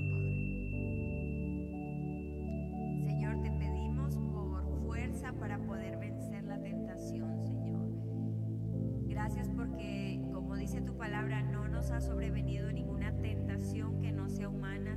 Señor, 3.07 3.41
te 3.43 3.51
pedimos 3.53 4.17
por 4.17 4.83
fuerza 4.85 5.33
para 5.35 5.59
poder 5.59 5.99
vencer 5.99 6.45
la 6.45 6.61
tentación, 6.61 7.41
Señor. 7.45 7.89
Gracias 9.07 9.49
porque, 9.51 10.21
como 10.33 10.57
dice 10.57 10.81
tu 10.81 10.97
palabra, 10.97 11.43
no 11.43 11.69
nos 11.69 11.91
ha 11.91 12.01
sobrevenido 12.01 12.68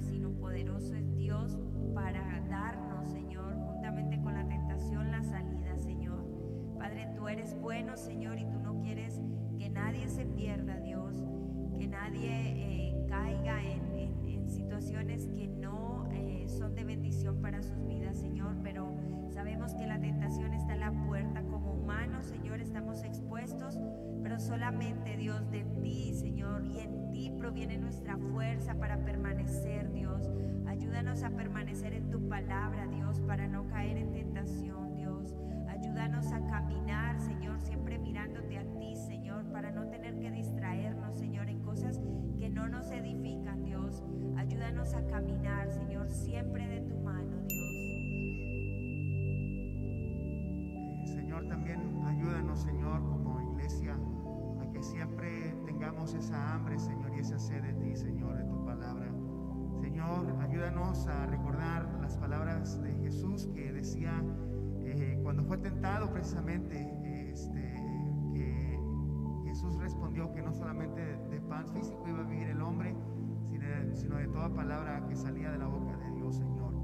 sino 0.02 0.32
poderoso 0.32 0.96
es 0.96 1.16
Dios 1.16 1.58
para 1.94 2.42
darnos, 2.50 3.10
Señor, 3.10 3.56
juntamente 3.56 4.20
con 4.22 4.34
la 4.34 4.48
tentación, 4.48 5.12
la 5.12 5.24
salida, 5.24 5.78
Señor. 5.78 6.26
Padre, 6.78 7.10
tú 7.16 7.28
eres 7.28 7.60
bueno, 7.60 7.96
Señor, 7.98 8.40
y 8.40 8.46
tú 8.46 8.60
no 8.60 8.80
quieres 8.80 9.22
que 9.58 9.70
nadie 9.70 10.08
se 10.08 10.26
pierda, 10.26 10.78
Dios, 10.80 11.24
que 11.78 11.88
nadie 11.88 12.30
eh, 12.32 13.06
caiga 13.08 13.64
en, 13.64 13.82
situaciones 14.48 15.28
que 15.28 15.48
no 15.48 16.10
eh, 16.12 16.46
son 16.50 16.76
de 16.76 16.84
bendición 16.84 17.42
para 17.42 17.64
sus 17.64 17.88
vidas, 17.88 18.18
Señor, 18.18 18.58
pero 18.64 18.94
sabemos 19.30 19.74
que 19.76 19.88
la 19.88 19.98
tentación 20.00 20.54
está 20.54 20.74
a 20.74 20.78
la 20.78 20.92
puerta. 21.06 21.42
Señor, 22.24 22.62
estamos 22.62 23.04
expuestos, 23.04 23.80
pero 24.22 24.40
solamente 24.40 25.18
Dios 25.18 25.50
de 25.50 25.64
ti, 25.82 26.14
Señor, 26.14 26.66
y 26.66 26.80
en 26.80 27.10
ti 27.12 27.34
proviene 27.38 27.78
nuestra 27.78 28.18
fuerza 28.18 28.76
para 28.76 29.04
permanecer, 29.04 29.92
Dios. 29.92 30.32
Ayúdanos 30.68 31.24
a 31.24 31.32
permanecer 31.32 31.94
en 31.94 32.10
tu 32.10 32.28
palabra, 32.30 32.88
Dios, 32.88 33.20
para 33.22 33.48
no 33.48 33.68
caer 33.68 33.98
en 33.98 34.14
tentación, 34.14 34.96
Dios. 34.96 35.36
Ayúdanos 35.68 36.32
a 36.32 36.40
caminar, 36.48 37.20
Señor, 37.20 37.60
siempre 37.60 37.98
mirándote 37.98 38.58
a 38.58 38.64
ti, 38.78 38.96
Señor, 38.96 39.46
para 39.52 39.72
no 39.72 39.88
tener 39.88 40.20
que 40.20 40.32
distraernos, 40.32 41.18
Señor, 41.18 41.50
en 41.50 41.60
cosas 41.62 42.00
que 42.40 42.50
no 42.50 42.68
nos 42.68 42.92
edifican, 42.92 43.64
Dios. 43.64 44.04
Ayúdanos 44.38 44.94
a 44.94 45.06
caminar, 45.08 45.72
Señor, 45.72 46.10
siempre 46.10 46.68
de 46.68 46.82
tu 46.82 47.01
También 51.48 52.04
ayúdanos, 52.06 52.60
Señor, 52.62 53.02
como 53.02 53.42
iglesia, 53.54 53.98
a 54.62 54.72
que 54.72 54.82
siempre 54.84 55.56
tengamos 55.66 56.14
esa 56.14 56.54
hambre, 56.54 56.80
Señor, 56.80 57.12
y 57.16 57.20
esa 57.20 57.40
sed 57.40 57.62
de 57.62 57.74
ti, 57.74 57.96
Señor, 57.96 58.38
de 58.38 58.44
tu 58.46 58.64
palabra. 58.66 59.12
Señor, 59.82 60.36
ayúdanos 60.42 61.08
a 61.08 61.26
recordar 61.26 62.00
las 62.02 62.18
palabras 62.18 62.82
de 62.82 62.94
Jesús 62.96 63.48
que 63.54 63.72
decía 63.72 64.24
eh, 64.84 65.20
cuando 65.24 65.44
fue 65.44 65.58
tentado 65.58 66.12
precisamente, 66.12 67.30
este, 67.32 67.74
que 68.34 68.80
Jesús 69.46 69.78
respondió 69.78 70.32
que 70.34 70.42
no 70.42 70.54
solamente 70.54 71.02
de, 71.30 71.42
pan 71.42 71.68
físico 71.70 72.04
iba 72.08 72.20
a 72.20 72.24
vivir 72.24 72.48
el 72.48 72.62
hombre, 72.62 72.96
sino 73.94 74.18
de 74.18 74.28
toda 74.28 74.54
palabra 74.54 75.06
que 75.08 75.16
salía 75.16 75.52
de 75.52 75.58
la 75.58 75.68
boca 75.68 75.98
de 75.98 76.12
Dios, 76.12 76.36
Señor. 76.36 76.81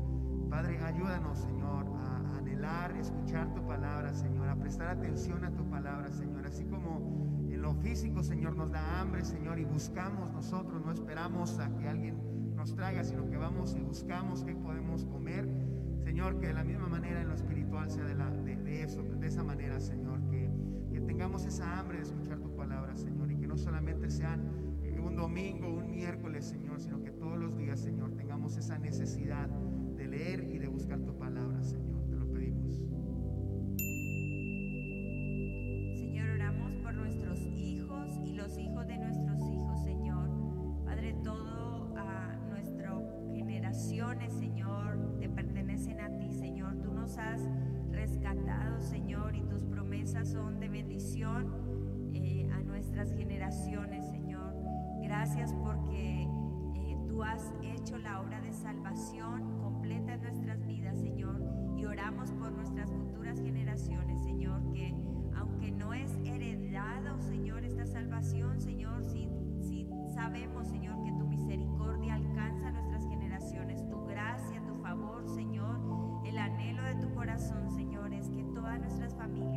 Padre, 0.50 0.80
ayúdanos, 0.82 1.40
Señor, 1.40 1.86
a 1.98 2.38
anhelar, 2.38 2.96
escuchar 2.98 3.54
tu 3.54 3.66
palabra, 3.66 4.14
Señor, 4.14 4.48
a 4.48 4.56
prestar 4.56 4.88
atención 4.88 5.44
a 5.44 5.52
tu 5.52 5.70
palabra, 5.70 6.10
Señor, 6.12 6.46
así 6.46 6.64
como 6.66 7.38
en 7.52 7.62
lo 7.62 7.74
físico, 7.76 8.24
Señor, 8.24 8.56
nos 8.56 8.72
da 8.72 9.02
hambre, 9.02 9.26
Señor, 9.26 9.60
y 9.60 9.66
buscamos 9.66 10.32
nosotros, 10.32 10.84
no 10.86 10.92
esperamos 10.92 11.60
a 11.60 11.70
que 11.76 11.88
alguien 11.88 12.56
nos 12.56 12.74
traiga, 12.74 13.04
sino 13.04 13.30
que 13.30 13.38
vamos 13.38 13.76
y 13.76 13.82
buscamos 13.82 14.44
qué 14.44 14.56
podemos 14.56 15.06
comer, 15.06 15.50
Señor, 16.00 16.40
que 16.40 16.48
de 16.48 16.54
la 16.54 16.64
misma 16.64 16.88
manera 16.88 17.22
en 17.22 17.28
lo 17.28 17.36
espiritual 17.36 17.92
sea 17.92 18.06
de, 18.06 18.84
eso, 18.84 19.04
de 19.04 19.28
esa 19.28 19.44
manera, 19.44 19.82
Señor, 19.82 20.22
que, 20.30 20.50
que 20.92 21.02
tengamos 21.02 21.46
esa 21.46 21.78
hambre 21.78 21.98
de 21.98 22.04
escuchar 22.04 22.40
tu 22.40 22.56
palabra, 22.56 22.96
Señor, 22.96 23.32
y 23.32 23.36
que 23.36 23.48
no 23.48 23.58
solamente 23.58 24.10
sean 24.10 24.50
eh, 24.84 24.98
un 25.00 25.18
domingo, 25.18 25.68
un 25.68 25.92
miércoles, 25.92 26.46
Señor, 26.46 26.80
sino 26.80 27.02
que 27.04 27.12
todos 27.12 27.38
los 27.38 27.58
días, 27.58 27.80
Señor, 27.82 28.12
tengamos 28.14 28.56
esa 28.56 28.78
necesidad 28.78 29.50
leer 30.08 30.50
y 30.52 30.58
de 30.58 30.68
buscar 30.68 31.00
tu 31.02 31.18
palabra, 31.18 31.62
Señor. 31.64 32.06
Te 32.10 32.16
lo 32.16 32.32
pedimos. 32.32 32.74
Señor, 36.00 36.30
oramos 36.30 36.74
por 36.82 36.94
nuestros 36.94 37.40
hijos 37.56 38.10
y 38.26 38.34
los 38.34 38.58
hijos 38.58 38.88
de 38.88 38.98
nuestros 38.98 39.42
hijos, 39.52 39.84
Señor. 39.84 40.30
Padre, 40.86 41.16
todo 41.24 41.96
a 41.98 42.36
nuestras 42.50 43.04
generaciones, 43.34 44.34
Señor, 44.34 45.18
te 45.20 45.30
pertenecen 45.30 46.00
a 46.00 46.16
ti, 46.18 46.32
Señor. 46.32 46.82
Tú 46.82 46.94
nos 46.94 47.18
has 47.18 47.42
rescatado, 47.92 48.82
Señor, 48.82 49.36
y 49.36 49.44
tus 49.44 49.64
promesas 49.66 50.30
son 50.30 50.60
de 50.60 50.70
bendición 50.70 51.54
eh, 52.14 52.50
a 52.54 52.60
nuestras 52.62 53.12
generaciones, 53.14 54.06
Señor. 54.08 54.56
Gracias 55.02 55.54
porque 55.54 56.24
eh, 56.76 56.98
tú 57.08 57.24
has 57.24 57.54
hecho 57.62 57.98
la 57.98 58.22
obra 58.22 58.42
de 58.42 58.52
salvación 58.52 59.67
en 59.92 60.22
nuestras 60.22 60.66
vidas, 60.66 61.00
Señor. 61.00 61.42
Y 61.78 61.86
oramos 61.86 62.32
por 62.34 62.52
nuestras 62.52 62.92
futuras 62.92 63.40
generaciones, 63.40 64.22
Señor, 64.24 64.62
que 64.72 64.94
aunque 65.36 65.72
no 65.72 65.94
es 65.94 66.12
heredado, 66.26 67.20
Señor, 67.22 67.64
esta 67.64 67.86
salvación, 67.86 68.60
Señor, 68.60 69.04
si, 69.06 69.30
si 69.62 69.88
sabemos, 70.14 70.68
Señor, 70.68 71.02
que 71.04 71.12
tu 71.14 71.26
misericordia 71.28 72.16
alcanza 72.16 72.72
nuestras 72.72 73.08
generaciones, 73.08 73.88
tu 73.88 74.06
gracia, 74.06 74.62
tu 74.66 74.76
favor, 74.76 75.28
Señor, 75.28 75.80
el 76.26 76.38
anhelo 76.38 76.84
de 76.84 76.96
tu 76.96 77.14
corazón, 77.14 77.72
Señor, 77.72 78.14
es 78.14 78.30
que 78.30 78.44
todas 78.54 78.80
nuestras 78.80 79.16
familias, 79.16 79.57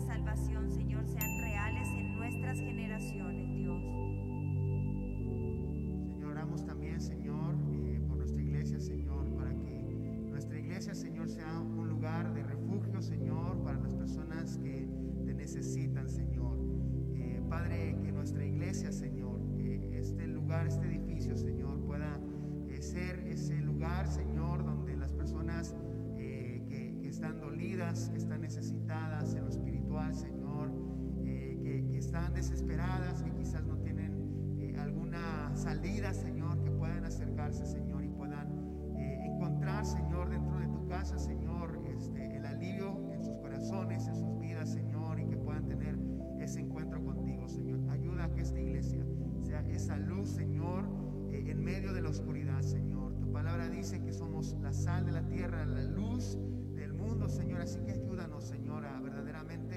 salvación, 0.00 0.70
Señor, 0.70 1.06
sean 1.06 1.40
reales 1.40 1.88
en 1.96 2.16
nuestras 2.16 2.58
generaciones, 2.58 3.54
Dios. 3.54 3.82
Señor, 6.06 6.30
oramos 6.32 6.64
también, 6.64 7.00
Señor, 7.00 7.54
eh, 7.72 8.00
por 8.06 8.18
nuestra 8.18 8.42
iglesia, 8.42 8.80
Señor, 8.80 9.28
para 9.36 9.50
que 9.50 10.28
nuestra 10.30 10.58
iglesia, 10.58 10.94
Señor, 10.94 11.28
sea 11.28 11.60
un 11.60 11.88
lugar 11.88 12.34
de 12.34 12.42
refugio, 12.42 13.00
Señor, 13.00 13.62
para 13.62 13.78
las 13.78 13.92
personas 13.94 14.58
que 14.58 14.88
te 15.24 15.34
necesitan, 15.34 16.08
Señor. 16.08 16.58
Eh, 17.14 17.42
Padre, 17.48 17.96
que 18.02 18.12
nuestra 18.12 18.44
iglesia, 18.44 18.92
Señor, 18.92 19.40
que 19.56 19.98
este 19.98 20.26
lugar, 20.26 20.66
este 20.66 20.86
edificio, 20.86 21.36
Señor, 21.36 21.80
pueda 21.80 22.20
eh, 22.68 22.82
ser 22.82 23.20
ese 23.20 23.60
lugar, 23.60 24.08
Señor, 24.08 24.64
donde 24.64 24.96
las 24.96 25.12
personas 25.12 25.74
que 26.16 26.46
están 27.16 27.40
dolidas, 27.40 28.10
que 28.10 28.18
están 28.18 28.42
necesitadas 28.42 29.34
en 29.34 29.44
lo 29.44 29.48
espiritual, 29.48 29.85
Señor, 30.12 30.70
eh, 31.24 31.58
que, 31.90 31.98
están 31.98 32.34
desesperadas, 32.34 33.22
que 33.22 33.32
quizás 33.32 33.64
no 33.64 33.78
tienen 33.78 34.58
eh, 34.58 34.76
alguna 34.78 35.56
salida, 35.56 36.12
Señor, 36.12 36.62
que 36.62 36.70
puedan 36.70 37.04
acercarse, 37.04 37.64
Señor, 37.66 38.04
y 38.04 38.08
puedan 38.08 38.46
eh, 38.96 39.24
encontrar, 39.24 39.86
Señor, 39.86 40.28
dentro 40.28 40.58
de 40.58 40.66
tu 40.66 40.86
casa, 40.86 41.18
Señor, 41.18 41.80
este, 41.86 42.36
el 42.36 42.44
alivio 42.44 43.10
en 43.10 43.24
sus 43.24 43.36
corazones, 43.38 44.06
en 44.06 44.16
sus 44.16 44.38
vidas, 44.38 44.70
Señor, 44.70 45.18
y 45.18 45.26
que 45.26 45.36
puedan 45.38 45.66
tener 45.66 45.98
ese 46.40 46.60
encuentro 46.60 47.02
contigo, 47.02 47.48
Señor. 47.48 47.80
Ayuda 47.90 48.24
a 48.24 48.34
que 48.34 48.42
esta 48.42 48.60
iglesia 48.60 49.02
sea 49.42 49.60
esa 49.68 49.96
luz, 49.96 50.28
Señor, 50.28 50.84
en 51.32 51.64
medio 51.64 51.94
de 51.94 52.02
la 52.02 52.10
oscuridad, 52.10 52.60
Señor. 52.60 53.16
Tu 53.18 53.32
palabra 53.32 53.70
dice 53.70 54.02
que 54.02 54.12
somos 54.12 54.54
la 54.60 54.72
sal 54.72 55.06
de 55.06 55.12
la 55.12 55.26
tierra, 55.26 55.64
la 55.64 55.82
luz 55.84 56.38
del 56.74 56.92
mundo, 56.92 57.28
Señor. 57.28 57.60
Así 57.62 57.80
que 57.80 57.92
ayúdanos, 57.92 58.44
Señor, 58.44 58.84
a 58.84 59.00
verdaderamente 59.00 59.75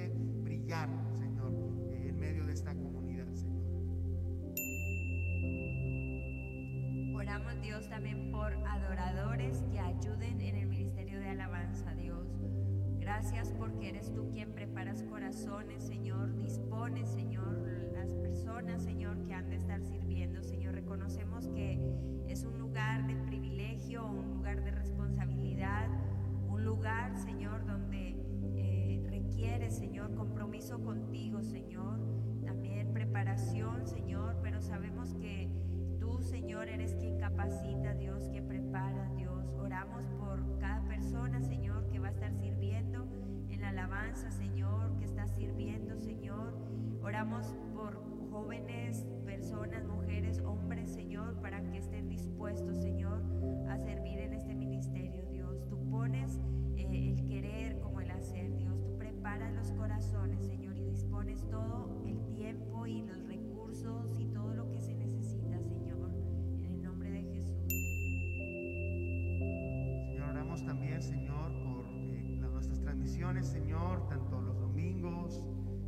Dios 7.61 7.89
también 7.89 8.31
por 8.31 8.53
adoradores 8.67 9.63
que 9.71 9.79
ayuden 9.79 10.39
en 10.41 10.55
el 10.55 10.67
ministerio 10.67 11.19
de 11.19 11.29
alabanza, 11.29 11.93
Dios. 11.93 12.27
Gracias 12.99 13.51
porque 13.57 13.89
eres 13.89 14.13
tú 14.13 14.29
quien 14.31 14.53
preparas 14.53 15.03
corazones, 15.03 15.83
Señor, 15.83 16.35
dispones, 16.37 17.09
Señor, 17.09 17.57
las 17.93 18.13
personas, 18.13 18.83
Señor, 18.83 19.25
que 19.25 19.33
han 19.33 19.49
de 19.49 19.57
estar 19.57 19.81
sirviendo, 19.83 20.41
Señor. 20.41 20.73
Reconocemos 20.73 21.47
que 21.49 21.79
es 22.27 22.45
un 22.45 22.59
lugar 22.59 23.07
de 23.07 23.15
privilegio, 23.15 24.05
un 24.05 24.35
lugar 24.35 24.63
de 24.63 24.71
responsabilidad, 24.71 25.89
un 26.47 26.63
lugar, 26.63 27.17
Señor, 27.17 27.65
donde 27.65 28.15
eh, 28.55 29.05
requiere, 29.09 29.69
Señor, 29.69 30.15
compromiso 30.15 30.81
contigo, 30.81 31.43
Señor. 31.43 31.99
También 32.45 32.93
preparación, 32.93 33.85
Señor, 33.85 34.37
pero 34.41 34.61
sabemos 34.61 35.13
que 35.15 35.49
tú, 36.09 36.21
Señor, 36.23 36.67
eres 36.67 36.95
quien 36.95 37.17
capacita, 37.19 37.93
Dios, 37.93 38.27
quien 38.29 38.47
prepara, 38.47 39.09
Dios. 39.15 39.45
Oramos 39.59 40.05
por 40.19 40.57
cada 40.59 40.81
persona, 40.87 41.41
Señor, 41.41 41.87
que 41.89 41.99
va 41.99 42.07
a 42.07 42.11
estar 42.11 42.33
sirviendo 42.33 43.07
en 43.49 43.61
la 43.61 43.69
alabanza, 43.69 44.31
Señor, 44.31 44.95
que 44.97 45.05
está 45.05 45.27
sirviendo, 45.27 45.97
Señor. 45.97 46.53
Oramos 47.01 47.55
por 47.73 48.01
jóvenes, 48.31 49.05
personas, 49.25 49.85
mujeres, 49.85 50.39
hombres, 50.39 50.91
Señor, 50.91 51.39
para 51.41 51.61
que 51.69 51.77
estén 51.77 52.09
dispuestos, 52.09 52.77
Señor, 52.77 53.21
a 53.69 53.77
servir 53.77 54.19
en 54.19 54.33
este 54.33 54.55
ministerio, 54.55 55.23
Dios. 55.29 55.67
Tú 55.69 55.77
pones 55.89 56.39
eh, 56.75 56.87
el 56.89 57.25
querer 57.25 57.79
como 57.79 58.01
el 58.01 58.11
hacer, 58.11 58.55
Dios. 58.55 58.81
Tú 58.83 58.97
preparas 58.97 59.53
los 59.53 59.71
corazones, 59.71 60.45
Señor, 60.45 60.77
y 60.77 60.85
dispones 60.85 61.47
todo 61.49 62.01
el 62.05 62.25
tiempo 62.35 62.87
y 62.87 63.03
los 63.03 63.28
Señor, 71.01 71.51
por 71.63 71.85
eh, 71.87 72.37
nuestras 72.51 72.81
transmisiones, 72.81 73.47
Señor, 73.47 74.07
tanto 74.09 74.41
los 74.41 74.59
domingos, 74.59 75.41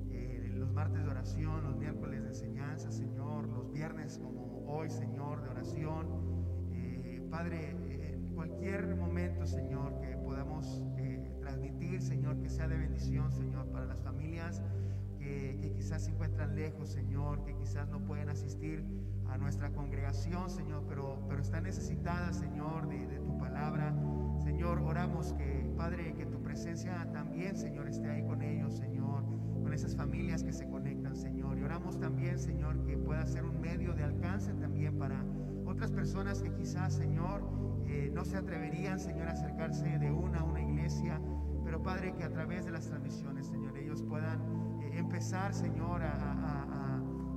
eh, 0.09 0.49
los 0.55 0.71
martes 0.71 1.03
de 1.03 1.09
oración, 1.09 1.63
los 1.63 1.75
miércoles 1.75 2.21
de 2.21 2.29
enseñanza, 2.29 2.91
Señor, 2.91 3.47
los 3.49 3.71
viernes 3.73 4.17
como 4.19 4.65
hoy, 4.67 4.89
Señor, 4.89 5.43
de 5.43 5.49
oración. 5.49 6.07
Eh, 6.71 7.27
Padre, 7.29 7.71
en 8.13 8.33
cualquier 8.35 8.95
momento, 8.95 9.45
Señor, 9.45 9.99
que 9.99 10.15
podamos 10.17 10.81
transmitir, 11.41 12.01
Señor, 12.01 12.39
que 12.41 12.49
sea 12.49 12.67
de 12.67 12.77
bendición, 12.77 13.31
Señor, 13.31 13.67
para 13.67 13.85
las 13.85 14.01
familias 14.01 14.61
que, 15.19 15.73
quizás 15.75 16.05
se 16.05 16.11
encuentran 16.11 16.55
lejos, 16.55 16.89
Señor, 16.89 17.43
que 17.43 17.55
quizás 17.55 17.89
no 17.89 17.99
pueden 18.05 18.29
asistir 18.29 18.85
a 19.29 19.37
nuestra 19.37 19.71
congregación, 19.71 20.49
Señor, 20.49 20.85
pero, 20.87 21.25
pero 21.27 21.41
están 21.41 21.63
necesitadas, 21.63 22.37
Señor, 22.37 22.87
de 22.87 23.19
tu 23.19 23.37
palabra. 23.37 23.93
Señor, 24.43 24.79
oramos 24.79 25.33
que, 25.33 25.71
Padre, 25.77 26.13
que 26.15 26.25
tu 26.25 26.41
presencia 26.41 27.07
también, 27.13 27.55
Señor, 27.55 27.87
esté 27.87 28.09
ahí 28.09 28.23
con 28.23 28.41
ellos, 28.41 28.73
Señor, 28.77 29.23
con 29.61 29.73
esas 29.73 29.95
familias 29.95 30.43
que 30.43 30.53
se 30.53 30.67
conectan, 30.67 31.15
Señor. 31.15 31.57
Y 31.57 31.63
oramos 31.63 31.99
también, 31.99 32.39
Señor, 32.39 32.83
que 32.85 32.97
pueda 32.97 33.25
ser 33.25 33.45
un 33.45 33.59
medio 33.61 33.93
de 33.93 34.03
alcance 34.03 34.53
también 34.53 34.97
para 34.97 35.23
otras 35.65 35.91
personas 35.91 36.41
que 36.41 36.51
quizás, 36.53 36.93
Señor, 36.93 37.43
eh, 37.85 38.11
no 38.13 38.25
se 38.25 38.37
atreverían, 38.37 38.99
Señor, 38.99 39.27
a 39.27 39.31
acercarse 39.31 39.99
de 39.99 40.11
una 40.11 40.39
a 40.39 40.43
una 40.43 40.61
iglesia, 40.61 41.19
pero 41.63 41.81
Padre, 41.83 42.13
que 42.15 42.23
a 42.23 42.29
través 42.31 42.65
de 42.65 42.71
las 42.71 42.87
transmisiones, 42.87 43.47
Señor, 43.47 43.77
ellos 43.77 44.01
puedan 44.03 44.39
eh, 44.81 44.91
empezar, 44.97 45.53
Señor, 45.53 46.01
a, 46.01 46.11
a- 46.13 46.63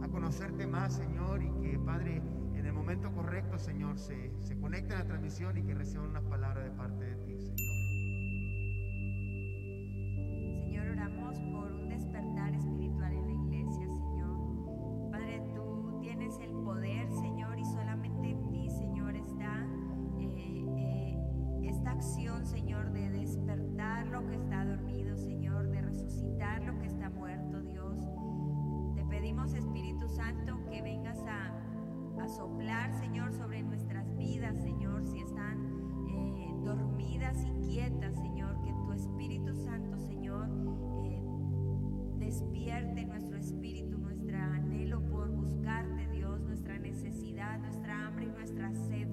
a- 0.03 0.09
conocerte 0.11 0.67
más, 0.67 0.95
Señor, 0.95 1.43
y 1.43 1.51
que, 1.61 1.77
Padre, 1.79 2.23
en 2.55 2.65
el 2.65 2.73
momento 2.73 3.13
correcto, 3.13 3.59
Señor, 3.59 3.99
se, 3.99 4.31
se 4.39 4.57
conecten 4.57 4.93
a 4.97 5.01
la 5.01 5.07
transmisión 5.07 5.57
y 5.59 5.63
que 5.65 5.75
reciban 5.75 6.09
una 6.11 6.21
palabra 6.23 6.64
lo 24.15 24.25
que 24.29 24.37
está 24.37 24.65
dormido, 24.65 25.17
Señor, 25.17 25.69
de 25.71 25.83
resucitar 25.83 26.63
lo 26.63 26.79
que 26.79 26.87
está 26.87 27.11
muerto, 27.11 27.61
Dios. 27.63 27.99
Te 28.95 29.05
pedimos, 29.07 29.53
Espíritu 29.55 30.09
Santo, 30.09 30.65
que 30.71 30.83
vengas 30.83 31.19
a, 31.27 31.51
soplar, 32.29 32.93
Señor, 33.01 33.33
sobre 33.35 33.63
nuestras 33.65 34.17
vidas, 34.17 34.57
Señor, 34.63 35.05
si 35.05 35.19
están 35.19 35.59
eh, 36.09 36.55
dormidas 36.65 37.45
y 37.45 37.51
quietas, 37.67 38.15
Señor, 38.15 38.63
que 38.63 38.73
tu 38.73 38.93
Espíritu 38.93 39.55
Santo, 39.57 39.99
Señor, 39.99 40.49
eh, 41.05 41.21
despierte 42.19 43.05
nuestro 43.05 43.37
espíritu, 43.37 43.99
nuestro 43.99 44.39
anhelo 44.39 45.03
por 45.11 45.29
buscarte, 45.33 46.09
Dios, 46.13 46.41
nuestra 46.41 46.79
necesidad, 46.79 47.59
nuestra 47.59 48.07
hambre 48.07 48.27
y 48.27 48.31
nuestra 48.31 48.73
sed. 48.73 49.04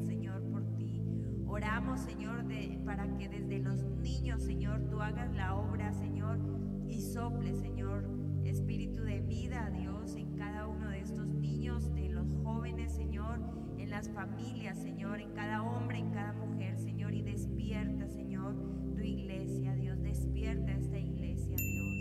Oramos, 1.61 1.99
Señor, 1.99 2.43
para 2.85 3.07
que 3.17 3.29
desde 3.29 3.59
los 3.59 3.83
niños, 3.83 4.41
Señor, 4.41 4.81
tú 4.89 4.99
hagas 4.99 5.31
la 5.35 5.53
obra, 5.55 5.93
Señor, 5.93 6.39
y 6.87 6.99
sople, 6.99 7.53
Señor, 7.53 8.03
espíritu 8.43 9.03
de 9.03 9.21
vida, 9.21 9.69
Dios, 9.69 10.15
en 10.15 10.35
cada 10.37 10.67
uno 10.67 10.89
de 10.89 11.01
estos 11.01 11.27
niños, 11.27 11.93
de 11.93 12.09
los 12.09 12.33
jóvenes, 12.43 12.91
Señor, 12.91 13.39
en 13.77 13.91
las 13.91 14.09
familias, 14.09 14.79
Señor, 14.79 15.21
en 15.21 15.33
cada 15.33 15.61
hombre, 15.61 15.99
en 15.99 16.09
cada 16.09 16.33
mujer, 16.33 16.79
Señor, 16.79 17.13
y 17.13 17.21
despierta, 17.21 18.07
Señor, 18.07 18.55
tu 18.95 19.01
iglesia, 19.01 19.75
Dios, 19.75 20.01
despierta 20.01 20.71
esta 20.71 20.97
iglesia, 20.97 21.55
Dios. 21.55 21.95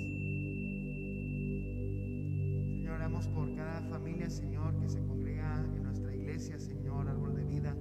Señor, 2.65 2.95
oramos 2.95 3.29
por 3.29 3.55
cada 3.55 3.83
familia, 3.83 4.31
Señor, 4.31 4.81
que 4.81 4.89
se 4.89 5.05
congrega 5.05 5.63
en 5.77 5.83
nuestra 5.83 6.17
iglesia, 6.17 6.59
Señor, 6.59 7.11
árbol 7.11 7.35
de 7.35 7.45
vida. 7.45 7.77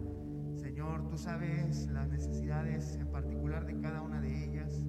Señor, 0.80 1.10
tú 1.10 1.18
sabes 1.18 1.90
las 1.92 2.08
necesidades 2.08 2.96
en 2.96 3.12
particular 3.12 3.66
de 3.66 3.82
cada 3.82 4.02
una 4.02 4.22
de 4.22 4.46
ellas. 4.46 4.86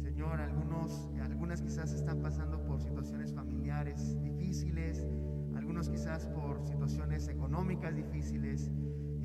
Señor, 0.00 0.40
algunos, 0.40 1.10
algunas 1.20 1.60
quizás 1.60 1.92
están 1.92 2.22
pasando 2.22 2.64
por 2.64 2.80
situaciones 2.80 3.34
familiares 3.34 4.18
difíciles, 4.22 5.06
algunos 5.54 5.90
quizás 5.90 6.24
por 6.28 6.64
situaciones 6.64 7.28
económicas 7.28 7.94
difíciles. 7.94 8.70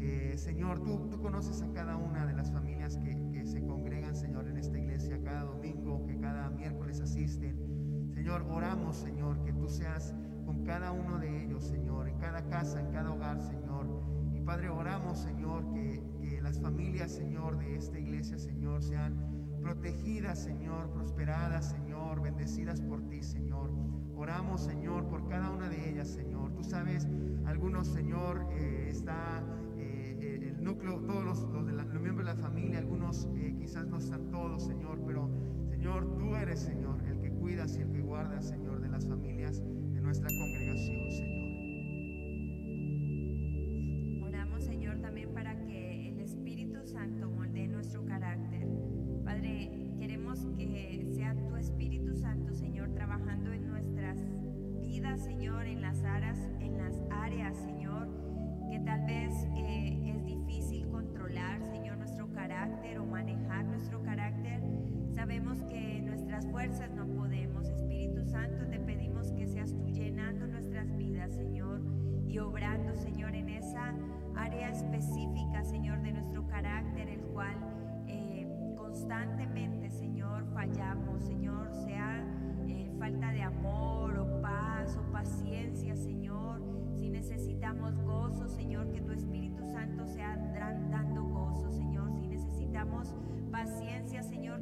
Eh, 0.01 0.34
Señor, 0.36 0.84
tú, 0.84 1.08
tú 1.10 1.21
conoces 1.21 1.62
a 1.62 1.71
cada 1.71 1.95
una 1.95 2.25
de 2.25 2.34
las 2.34 2.51
familias 2.51 2.97
que, 2.97 3.15
que 3.32 3.45
se 3.45 3.65
congregan, 3.65 4.13
Señor, 4.13 4.45
en 4.49 4.58
esta 4.58 4.77
iglesia, 4.77 5.23
cada 5.23 5.43
domingo, 5.43 6.05
que 6.05 6.19
cada 6.19 6.49
miércoles 6.49 6.99
asisten. 6.99 8.10
Señor, 8.13 8.45
oramos, 8.49 8.97
Señor, 8.97 9.41
que 9.45 9.53
tú 9.53 9.69
seas 9.69 10.13
con 10.45 10.65
cada 10.65 10.91
uno 10.91 11.17
de 11.17 11.45
ellos, 11.45 11.63
Señor, 11.63 12.10
en 12.10 12.17
cada 12.17 12.41
casa, 12.49 12.82
en 12.82 12.91
cada 12.91 13.10
hogar, 13.13 13.39
Señor. 13.39 14.03
Y 14.34 14.41
Padre, 14.41 14.69
oramos, 14.69 15.19
Señor, 15.19 15.71
que, 15.71 16.08
que 16.39 16.43
las 16.43 16.60
familias, 16.62 17.12
Señor, 17.12 17.58
de 17.60 17.75
esta 17.75 17.99
iglesia, 17.99 18.38
Señor, 18.38 18.82
sean 18.82 19.13
protegidas, 19.62 20.41
Señor, 20.41 20.89
prosperadas, 20.93 21.71
Señor, 21.71 22.21
bendecidas 22.21 22.80
por 22.80 23.02
ti, 23.10 23.21
Señor. 23.21 23.69
Oramos, 24.15 24.62
Señor, 24.62 25.06
por 25.10 25.28
cada 25.28 25.52
una 25.52 25.67
de 25.67 25.89
ellas, 25.89 26.08
Señor. 26.08 26.54
Tú 26.54 26.63
sabes, 26.63 27.10
algunos, 27.45 27.88
Señor, 27.88 28.47
eh, 28.52 28.88
está 28.89 29.43
eh, 29.75 30.17
eh, 30.21 30.54
el 30.56 30.63
núcleo, 30.63 31.02
todos 31.02 31.25
los, 31.25 31.65
de 31.65 31.73
los 31.73 31.86
miembros 32.02 32.25
de 32.28 32.36
la 32.36 32.36
familia, 32.36 32.80
algunos 32.80 33.28
eh, 33.36 33.56
quizás 33.60 33.86
no 33.88 33.97
están 33.97 34.32
todos, 34.32 34.65
Señor, 34.65 35.02
pero 35.06 35.30
Señor, 35.69 36.17
tú 36.17 36.36
eres, 36.36 36.60
Señor, 36.60 37.04
el 37.06 37.19
que 37.19 37.32
cuidas 37.32 37.75
y 37.75 37.82
el 37.82 37.91
que 37.91 38.02
guarda, 38.02 38.41
Señor, 38.41 38.80
de 38.80 38.88
las 38.88 39.06
familias 39.06 39.62
de 39.62 39.99
nuestra 39.99 40.30
congregación, 40.30 41.12
Señor. 41.12 41.38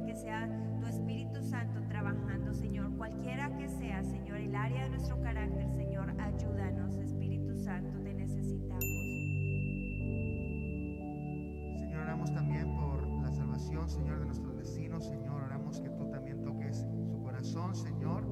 Que 0.08 0.16
sea 0.16 0.48
tu 0.80 0.86
Espíritu 0.86 1.42
Santo 1.42 1.82
trabajando, 1.86 2.54
Señor, 2.54 2.96
cualquiera 2.96 3.54
que 3.58 3.68
sea, 3.68 4.02
Señor, 4.02 4.38
el 4.38 4.56
área 4.56 4.84
de 4.84 4.88
nuestro 4.88 5.20
carácter, 5.20 5.68
Señor, 5.68 6.08
ayúdanos, 6.18 6.96
Espíritu 6.96 7.54
Santo, 7.58 8.00
te 8.00 8.14
necesitamos. 8.14 8.82
Señor, 11.78 12.00
oramos 12.04 12.32
también 12.32 12.74
por 12.74 13.06
la 13.20 13.30
salvación, 13.30 13.86
Señor, 13.86 14.20
de 14.20 14.24
nuestros 14.24 14.56
vecinos, 14.56 15.04
Señor, 15.04 15.42
oramos 15.42 15.78
que 15.78 15.90
tú 15.90 16.10
también 16.10 16.42
toques 16.42 16.78
su 16.78 17.20
corazón, 17.22 17.74
Señor. 17.74 18.24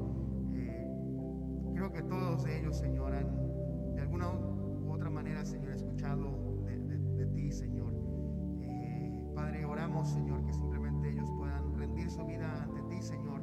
Eh, 0.54 0.88
creo 1.74 1.92
que 1.92 2.02
todos 2.04 2.46
ellos, 2.46 2.78
Señor, 2.78 3.14
han 3.14 3.94
de 3.94 4.00
alguna 4.00 4.30
u 4.30 4.92
otra 4.94 5.10
manera, 5.10 5.44
Señor, 5.44 5.74
escuchado 5.74 6.64
de, 6.64 7.26
ti, 7.34 7.52
Señor. 7.52 7.92
Eh, 8.62 9.12
Padre, 9.34 9.66
oramos, 9.66 10.08
Señor, 10.08 10.42
que 10.46 10.54
simplemente 10.54 11.10
ellos 11.10 11.30
puedan 11.36 11.45
su 12.16 12.24
vida 12.24 12.62
ante 12.62 12.82
ti, 12.82 13.02
Señor, 13.02 13.42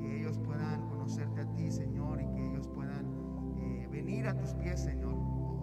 que 0.00 0.20
ellos 0.20 0.38
puedan 0.38 0.88
conocerte 0.88 1.42
a 1.42 1.54
ti, 1.54 1.70
Señor, 1.70 2.20
y 2.20 2.26
que 2.34 2.46
ellos 2.48 2.66
puedan 2.68 3.06
eh, 3.56 3.88
venir 3.90 4.26
a 4.26 4.36
tus 4.36 4.52
pies, 4.54 4.80
Señor. 4.80 5.14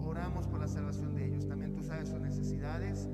Oramos 0.02 0.46
por 0.46 0.60
la 0.60 0.68
salvación 0.68 1.14
de 1.14 1.26
ellos. 1.26 1.46
También 1.46 1.74
tú 1.74 1.82
sabes 1.82 2.08
sus 2.08 2.20
necesidades, 2.20 3.08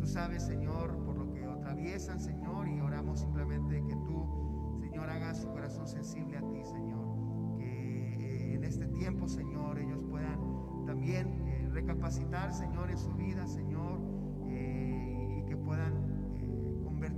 tú 0.00 0.06
sabes, 0.06 0.42
Señor, 0.42 1.04
por 1.04 1.16
lo 1.16 1.32
que 1.32 1.44
atraviesan, 1.44 2.18
Señor, 2.18 2.68
y 2.68 2.80
oramos 2.80 3.20
simplemente 3.20 3.82
que 3.86 3.94
tú, 3.94 4.76
Señor, 4.80 5.08
hagas 5.08 5.40
su 5.40 5.48
corazón 5.48 5.86
sensible 5.86 6.38
a 6.38 6.40
ti, 6.40 6.64
Señor. 6.64 7.56
Que 7.56 8.14
eh, 8.18 8.54
en 8.54 8.64
este 8.64 8.88
tiempo, 8.88 9.28
Señor, 9.28 9.78
ellos 9.78 10.02
puedan 10.10 10.84
también 10.84 11.46
eh, 11.46 11.68
recapacitar, 11.70 12.52
Señor, 12.52 12.90
en 12.90 12.98
su 12.98 13.12
vida, 13.14 13.46
Señor, 13.46 14.00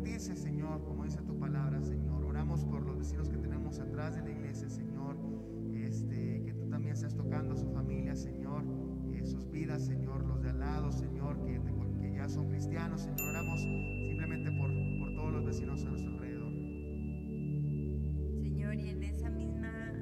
convertirse, 0.02 0.34
Señor, 0.34 0.82
como 0.84 1.04
dice 1.04 1.22
tu 1.22 1.38
palabra, 1.38 1.80
Señor. 1.80 2.24
Oramos 2.24 2.64
por 2.64 2.84
los 2.84 2.98
vecinos 2.98 3.28
que 3.28 3.36
tenemos 3.36 3.78
atrás 3.78 4.16
de 4.16 4.22
la 4.22 4.30
iglesia, 4.30 4.68
Señor. 4.68 5.16
Este, 5.74 6.42
que 6.44 6.54
tú 6.54 6.68
también 6.68 6.96
seas 6.96 7.14
tocando 7.14 7.54
a 7.54 7.56
su 7.56 7.68
familia, 7.70 8.16
Señor, 8.16 8.64
eh, 9.12 9.24
sus 9.24 9.48
vidas, 9.50 9.86
Señor, 9.86 10.24
los 10.24 10.42
de 10.42 10.50
al 10.50 10.58
lado, 10.58 10.90
Señor, 10.90 11.40
que, 11.44 11.60
que 12.00 12.14
ya 12.14 12.28
son 12.28 12.48
cristianos, 12.48 13.02
Señor. 13.02 13.20
Oramos 13.20 13.60
simplemente 13.60 14.50
por, 14.58 14.70
por 14.98 15.14
todos 15.14 15.32
los 15.34 15.44
vecinos 15.44 15.84
a 15.84 15.90
nuestro 15.90 16.12
alrededor. 16.12 16.52
Señor, 18.40 18.74
y 18.74 18.88
en 18.88 19.02
esa 19.04 19.30
misma 19.30 19.92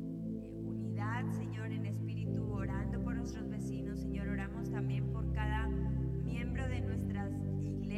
uh, 0.00 0.68
unidad, 0.68 1.30
Señor, 1.32 1.72
en 1.72 1.86
espíritu, 1.86 2.50
orando 2.52 3.02
por 3.02 3.16
nuestros 3.16 3.50
vecinos, 3.50 4.00
Señor, 4.00 4.28
oramos 4.28 4.70
también 4.70 5.12
por 5.12 5.30
cada 5.32 5.68
miembro 6.24 6.66
de 6.68 6.80
nuestras 6.80 7.13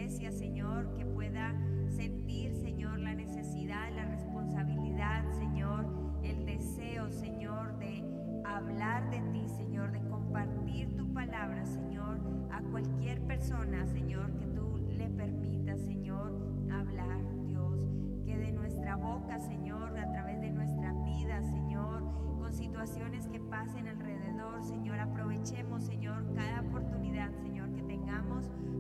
iglesias, 0.07 0.39
Señor, 0.39 0.95
que 0.95 1.05
pueda 1.05 1.53
sentir, 1.89 2.55
Señor, 2.55 3.01
la 3.01 3.13
necesidad, 3.13 3.93
la 3.93 4.05
responsabilidad, 4.05 5.25
Señor, 5.33 5.85
el 6.23 6.47
deseo, 6.47 7.11
Señor, 7.11 7.77
de 7.79 8.05
hablar 8.45 9.11
de 9.11 9.21
ti, 9.33 9.49
Señor, 9.49 9.91
de 9.91 10.01
compartir 10.09 10.97
tu 10.97 11.13
palabra, 11.13 11.67
Señor, 11.67 12.21
a 12.53 12.61
cualquier 12.71 13.21
persona, 13.23 13.85
Señor, 13.89 14.31
que 14.39 14.47
tú 14.47 14.79
le 14.97 15.09
permitas, 15.09 15.81
Señor, 15.81 16.33
hablar, 16.71 17.19
Dios, 17.45 17.77
que 18.25 18.39
de 18.39 18.53
nuestra 18.53 18.95
boca, 18.95 19.41
Señor, 19.41 19.99
a 19.99 20.13
través 20.13 20.41
de 20.41 20.53
nuestra 20.53 20.93
vida, 21.03 21.43
Señor, 21.43 22.05
con 22.39 22.55
situaciones 22.55 23.27
que 23.27 23.41
pasen 23.41 23.89
alrededor, 23.89 24.63
Señor, 24.63 25.01
aprovechemos, 25.01 25.83
Señor, 25.83 26.33
cada 26.37 26.61
oportunidad, 26.61 27.33
Señor, 27.43 27.56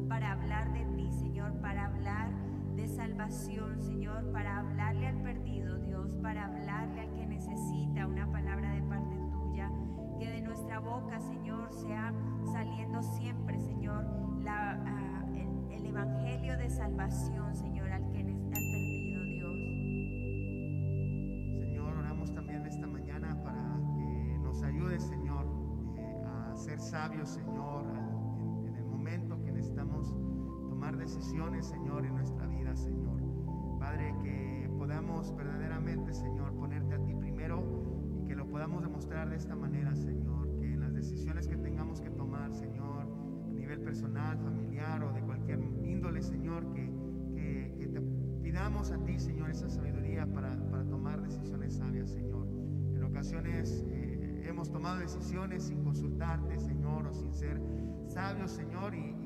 para 0.09 0.33
hablar 0.33 0.73
de 0.73 0.85
ti, 0.97 1.11
Señor, 1.11 1.53
para 1.61 1.87
hablar 1.87 2.31
de 2.77 2.87
salvación, 2.87 3.83
Señor, 3.83 4.31
para 4.33 4.59
hablarle 4.59 5.09
al 5.09 5.21
perdido, 5.23 5.79
Dios, 5.79 6.17
para 6.23 6.47
hablarle 6.47 7.01
al 7.01 7.15
que 7.15 7.27
necesita 7.27 8.07
una 8.07 8.31
palabra 8.31 8.73
de 8.73 8.83
parte 8.83 9.17
tuya. 9.33 9.71
Que 10.19 10.31
de 10.31 10.43
nuestra 10.43 10.79
boca, 10.79 11.19
Señor, 11.21 11.73
sea 11.73 12.13
saliendo 12.53 13.03
siempre, 13.03 13.59
Señor, 13.59 14.05
la, 14.43 14.81
uh, 14.81 15.35
el, 15.37 15.73
el, 15.73 15.87
evangelio 15.87 16.57
de 16.57 16.71
salvación, 16.71 17.55
Señor, 17.55 17.91
al 17.91 18.09
que 18.11 18.21
al 18.21 18.25
perdido, 18.25 19.25
Dios. 19.25 19.59
Señor, 21.59 21.97
oramos 21.99 22.33
también 22.33 22.65
esta 22.65 22.87
mañana 22.87 23.43
para 23.43 23.77
que 23.97 24.39
nos 24.39 24.63
ayude, 24.63 24.99
Señor, 24.99 25.47
eh, 25.99 26.23
a 26.25 26.57
ser 26.57 26.81
sabios, 26.81 27.29
Señor, 27.29 27.85
decisiones, 30.99 31.67
Señor, 31.67 32.05
en 32.07 32.15
nuestra 32.15 32.47
vida, 32.47 32.75
Señor. 32.75 33.21
Padre, 33.79 34.15
que 34.23 34.71
podamos 34.77 35.35
verdaderamente, 35.37 36.13
Señor, 36.13 36.53
ponerte 36.55 36.95
a 36.95 37.05
ti 37.05 37.15
primero 37.15 37.63
y 38.19 38.27
que 38.27 38.35
lo 38.35 38.49
podamos 38.49 38.83
demostrar 38.83 39.29
de 39.29 39.37
esta 39.37 39.55
manera, 39.55 39.95
Señor. 39.95 40.57
Que 40.59 40.73
en 40.73 40.81
las 40.81 40.95
decisiones 40.95 41.47
que 41.47 41.57
tengamos 41.57 42.01
que 42.01 42.11
tomar, 42.11 42.53
Señor, 42.55 43.07
a 43.49 43.53
nivel 43.53 43.81
personal, 43.81 44.39
familiar 44.39 45.03
o 45.05 45.13
de 45.13 45.21
cualquier 45.23 45.61
índole, 45.85 46.23
Señor, 46.23 46.73
que, 46.73 46.93
que, 47.35 47.87
te 47.89 48.01
pidamos 48.43 48.91
a 48.91 48.99
ti, 49.05 49.19
Señor, 49.19 49.51
esa 49.51 49.69
sabiduría 49.69 50.27
para, 50.27 50.57
para 50.71 50.85
tomar 50.85 51.23
decisiones 51.23 51.77
sabias, 51.77 52.11
Señor. 52.11 52.47
En 52.95 53.05
ocasiones 53.05 53.85
eh, 53.89 54.43
hemos 54.47 54.71
tomado 54.71 54.99
decisiones 54.99 55.65
sin 55.65 55.83
consultarte, 55.83 56.59
Señor, 56.59 57.07
o 57.07 57.13
sin 57.13 57.33
ser 57.33 57.61
sabios, 58.09 58.51
Señor, 58.51 58.95
y, 58.95 59.26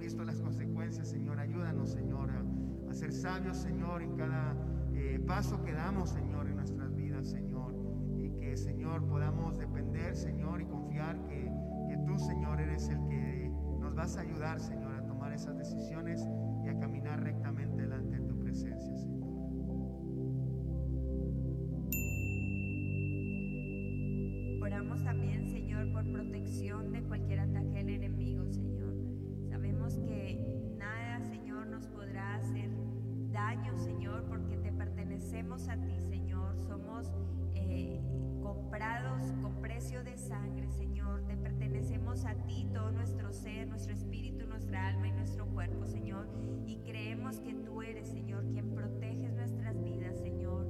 visto 0.00 0.24
las 0.24 0.40
consecuencias, 0.40 1.08
Señor. 1.08 1.38
Ayúdanos, 1.38 1.90
Señor, 1.90 2.30
a, 2.30 2.94
ser 2.94 3.12
sabios, 3.12 3.58
Señor, 3.58 4.02
en 4.02 4.16
cada 4.16 4.56
eh, 4.94 5.22
paso 5.24 5.62
que 5.62 5.72
damos, 5.72 6.10
Señor, 6.10 6.48
en 6.48 6.56
nuestras 6.56 6.94
vidas, 6.96 7.28
Señor. 7.28 7.74
Y 8.16 8.30
que, 8.30 8.56
Señor, 8.56 9.06
podamos 9.06 9.58
depender, 9.58 10.16
Señor, 10.16 10.60
y 10.60 10.64
confiar 10.64 11.22
que, 11.26 11.52
que 11.88 11.96
tú, 12.06 12.18
Señor, 12.18 12.60
eres 12.60 12.88
el 12.88 12.98
que 13.08 13.52
nos 13.78 13.94
vas 13.94 14.16
a 14.16 14.22
ayudar, 14.22 14.58
Señor, 14.58 14.94
a 14.94 15.06
tomar 15.06 15.32
esas 15.32 15.56
decisiones 15.56 16.26
y 16.64 16.68
a 16.68 16.78
caminar 16.78 17.22
rectamente 17.22 17.82
delante 17.82 18.18
de 18.18 18.26
tu 18.26 18.38
presencia, 18.38 18.96
Señor. 18.96 19.20
Oramos 24.62 25.04
también, 25.04 25.48
Señor, 25.48 25.92
por 25.92 26.04
protección 26.10 26.90
de 26.92 27.02
cualquier 27.02 27.40
ataque 27.40 27.69
a 35.40 35.76
ti, 35.86 35.98
Señor. 36.02 36.54
Somos 36.58 37.10
eh, 37.54 37.98
comprados 38.42 39.32
con 39.40 39.54
precio 39.62 40.04
de 40.04 40.18
sangre, 40.18 40.68
Señor. 40.68 41.22
Te 41.26 41.34
pertenecemos 41.34 42.26
a 42.26 42.34
ti, 42.44 42.68
todo 42.74 42.90
nuestro 42.92 43.32
ser, 43.32 43.66
nuestro 43.66 43.94
espíritu, 43.94 44.46
nuestra 44.46 44.88
alma 44.88 45.08
y 45.08 45.12
nuestro 45.12 45.46
cuerpo, 45.46 45.86
Señor. 45.86 46.28
Y 46.66 46.76
creemos 46.80 47.40
que 47.40 47.54
tú 47.54 47.80
eres, 47.80 48.08
Señor, 48.08 48.44
quien 48.52 48.74
proteges 48.74 49.32
nuestras 49.32 49.82
vidas, 49.82 50.18
Señor. 50.18 50.66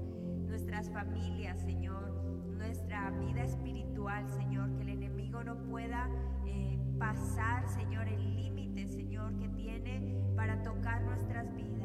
Nuestras 0.46 0.88
familias, 0.90 1.60
Señor. 1.62 2.12
Nuestra 2.56 3.10
vida 3.10 3.42
espiritual, 3.42 4.28
Señor. 4.28 4.76
Que 4.76 4.82
el 4.82 4.88
enemigo 4.90 5.42
no 5.42 5.64
pueda 5.64 6.08
eh, 6.46 6.78
pasar, 6.96 7.68
Señor, 7.68 8.06
el 8.06 8.36
límite, 8.36 8.86
Señor, 8.86 9.36
que 9.36 9.48
tiene 9.48 10.16
para 10.36 10.62
tocar 10.62 11.02
nuestras 11.02 11.52
vidas. 11.56 11.79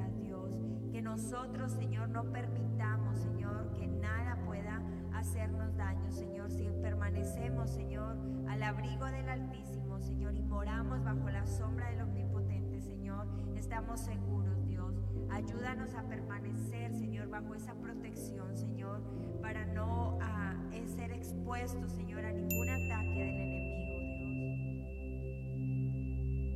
Que 0.95 1.01
nosotros, 1.01 1.73
Señor, 1.73 2.07
no 2.07 2.23
permitamos, 2.31 3.17
Señor, 3.17 3.69
que 3.73 3.85
nada 3.85 4.37
pueda 4.45 4.81
hacernos 5.13 5.75
daño, 5.75 6.09
Señor. 6.09 6.49
Si 6.49 6.69
permanecemos, 6.81 7.69
Señor, 7.69 8.15
al 8.47 8.63
abrigo 8.63 9.03
del 9.07 9.27
Altísimo, 9.27 9.99
Señor, 9.99 10.37
y 10.37 10.41
moramos 10.41 11.03
bajo 11.03 11.29
la 11.29 11.45
sombra 11.47 11.89
del 11.89 11.99
Omnipotente, 11.99 12.79
Señor, 12.79 13.27
estamos 13.57 13.99
seguros, 13.99 14.65
Dios. 14.67 14.95
Ayúdanos 15.31 15.93
a 15.95 16.03
permanecer, 16.03 16.93
Señor, 16.93 17.27
bajo 17.27 17.55
esa 17.55 17.73
protección, 17.73 18.55
Señor, 18.55 19.01
para 19.41 19.65
no 19.65 20.15
uh, 20.15 20.87
ser 20.95 21.11
expuestos, 21.11 21.91
Señor, 21.91 22.23
a 22.23 22.31
ningún 22.31 22.69
ataque 22.69 23.19
del 23.19 23.41
enemigo, 23.41 23.99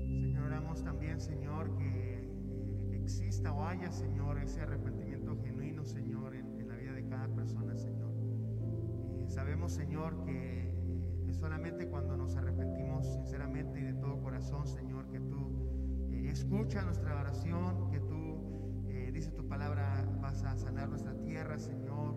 Dios. 0.08 0.22
Señor, 0.22 0.46
oramos 0.46 0.82
también, 0.82 1.20
Señor, 1.20 1.76
que 1.76 1.88
eh, 1.88 1.99
exista 3.10 3.52
o 3.52 3.66
haya, 3.66 3.92
Señor, 3.92 4.38
ese 4.38 4.62
arrepentimiento 4.62 5.36
genuino, 5.42 5.84
Señor, 5.84 6.36
en, 6.36 6.68
la 6.68 6.76
vida 6.76 6.94
de 6.94 7.06
cada 7.08 7.28
persona, 7.28 7.76
Señor. 7.76 8.14
Eh, 9.18 9.26
sabemos, 9.28 9.72
Señor, 9.74 10.24
que 10.26 10.70
eh, 10.70 11.34
solamente 11.34 11.88
cuando 11.88 12.16
nos 12.16 12.36
arrepentimos 12.36 13.12
sinceramente 13.14 13.80
y 13.80 13.84
de 13.84 13.94
todo 13.94 14.22
corazón, 14.22 14.68
escucha 16.30 16.84
nuestra 16.84 17.20
oración, 17.20 17.90
que 17.92 18.00
tú, 18.00 18.86
eh, 18.88 19.12
dice 19.14 19.32
tu 19.32 19.48
palabra, 19.48 20.08
vas 20.22 20.44
a 20.44 20.58
sanar 20.58 20.90
nuestra 20.90 21.14
tierra, 21.18 21.58
Señor. 21.58 22.16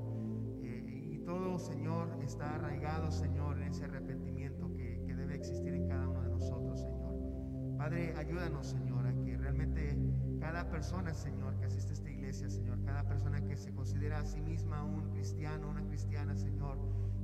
Eh, 0.62 1.10
y 1.12 1.18
todo, 1.18 1.58
Señor, 1.58 2.18
está 2.22 2.54
arraigado, 2.54 3.10
Señor, 3.10 3.58
en 3.58 3.68
ese 3.68 3.84
arrepentimiento 3.84 4.72
que, 4.74 5.02
que 5.06 5.14
debe 5.14 5.34
existir 5.34 5.74
en 5.74 5.88
cada 5.88 6.08
uno 6.08 6.22
de 6.22 6.28
nosotros, 6.28 6.80
Señor. 6.80 7.76
Padre, 7.78 8.14
ayúdanos, 8.16 8.66
Señor, 8.66 9.06
a 9.06 9.14
que 9.24 9.36
realmente 9.36 9.96
cada 10.42 10.68
persona, 10.68 11.14
Señor, 11.14 11.54
que 11.56 11.66
asiste 11.66 11.90
a 11.90 11.94
esta 11.94 12.10
iglesia, 12.10 12.50
Señor, 12.50 12.82
cada 12.84 13.04
persona 13.04 13.40
que 13.42 13.56
se 13.56 13.72
considera 13.72 14.18
a 14.18 14.24
sí 14.24 14.40
misma 14.40 14.82
un 14.82 15.08
cristiano, 15.12 15.70
una 15.70 15.84
cristiana, 15.84 16.34
Señor, 16.34 16.78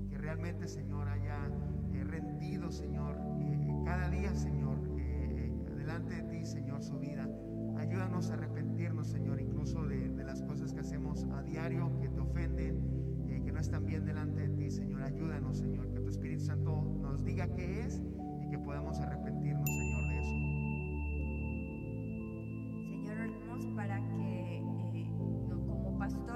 que 0.09 0.16
realmente, 0.16 0.68
Señor, 0.68 1.09
haya 1.09 1.50
eh, 1.94 2.04
rendido, 2.04 2.70
Señor, 2.70 3.18
eh, 3.40 3.83
cada 3.85 4.09
día, 4.09 4.33
Señor, 4.37 4.78
eh, 4.98 5.52
delante 5.76 6.14
de 6.14 6.22
ti, 6.31 6.46
Señor, 6.46 6.81
su 6.81 6.96
vida. 7.00 7.28
Ayúdanos 7.76 8.31
a 8.31 8.35
arrepentirnos, 8.35 9.09
Señor, 9.09 9.40
incluso 9.40 9.85
de, 9.85 10.11
de 10.11 10.22
las 10.22 10.40
cosas 10.42 10.72
que 10.72 10.81
hacemos 10.81 11.24
a 11.33 11.42
diario, 11.42 11.98
que 12.00 12.09
te 12.09 12.20
ofenden, 12.20 13.42
que 13.44 13.50
no 13.50 13.58
están 13.58 13.85
bien 13.85 14.04
delante 14.04 14.46
de 14.46 14.48
ti, 14.50 14.71
Señor. 14.71 15.02
Ayúdanos, 15.02 15.58
Señor, 15.58 15.90
que 15.90 15.98
tu 15.98 16.08
Espíritu 16.08 16.44
Santo 16.44 16.83
nos 17.02 17.25
diga 17.25 17.48
qué 17.48 17.81
es 17.83 18.00
y 18.40 18.48
que 18.48 18.58
podamos 18.58 19.00
arrepentirnos, 19.00 19.17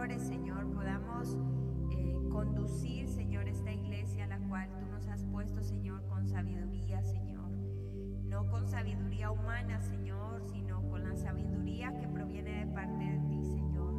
pastores, 0.03 0.23
Señor, 0.27 0.67
podamos 0.75 1.37
eh, 1.93 2.17
conducir, 2.33 3.09
Señor, 3.09 3.47
esta 3.47 3.71
iglesia 3.71 4.25
a 4.25 4.27
la 4.27 4.39
cual 4.49 4.69
tú 4.81 4.85
nos 4.91 5.07
has 5.07 5.23
puesto, 5.27 5.63
Señor, 5.63 6.05
con 6.09 6.27
sabiduría, 6.29 7.05
Señor. 7.05 7.49
No 8.25 8.49
con 8.51 8.67
sabiduría 8.67 9.31
humana, 9.31 9.81
Señor, 9.81 10.43
sino 10.51 10.83
con 10.89 11.05
la 11.09 11.15
sabiduría 11.15 11.97
que 12.01 12.09
proviene 12.09 12.65
de 12.67 12.73
parte 12.73 13.05
de 13.05 13.19
ti, 13.29 13.45
Señor. 13.45 13.95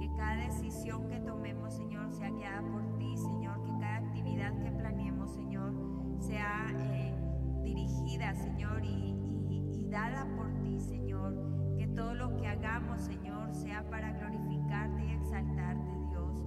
Que 0.00 0.08
cada 0.16 0.36
decisión 0.46 1.08
que 1.08 1.20
tomemos, 1.20 1.74
Señor, 1.74 2.10
sea 2.12 2.30
guiada 2.30 2.62
por 2.62 2.96
ti, 2.96 3.14
Señor. 3.18 3.62
Que 3.64 3.70
cada 3.80 3.96
actividad 3.98 4.62
que 4.62 4.70
planeemos, 4.70 5.30
Señor, 5.34 5.74
sea 6.20 6.68
eh, 6.74 7.14
dirigida, 7.62 8.34
Señor, 8.34 8.82
y, 8.82 9.14
y- 9.50 9.80
y 9.82 9.88
dada 9.90 10.26
por 10.36 10.48
ti, 10.62 10.80
Señor. 10.80 11.53
Hagamos, 12.54 13.00
Señor, 13.00 13.52
sea 13.52 13.82
para 13.90 14.12
glorificarte 14.12 15.04
y 15.04 15.10
exaltarte, 15.10 15.90
Dios. 16.08 16.46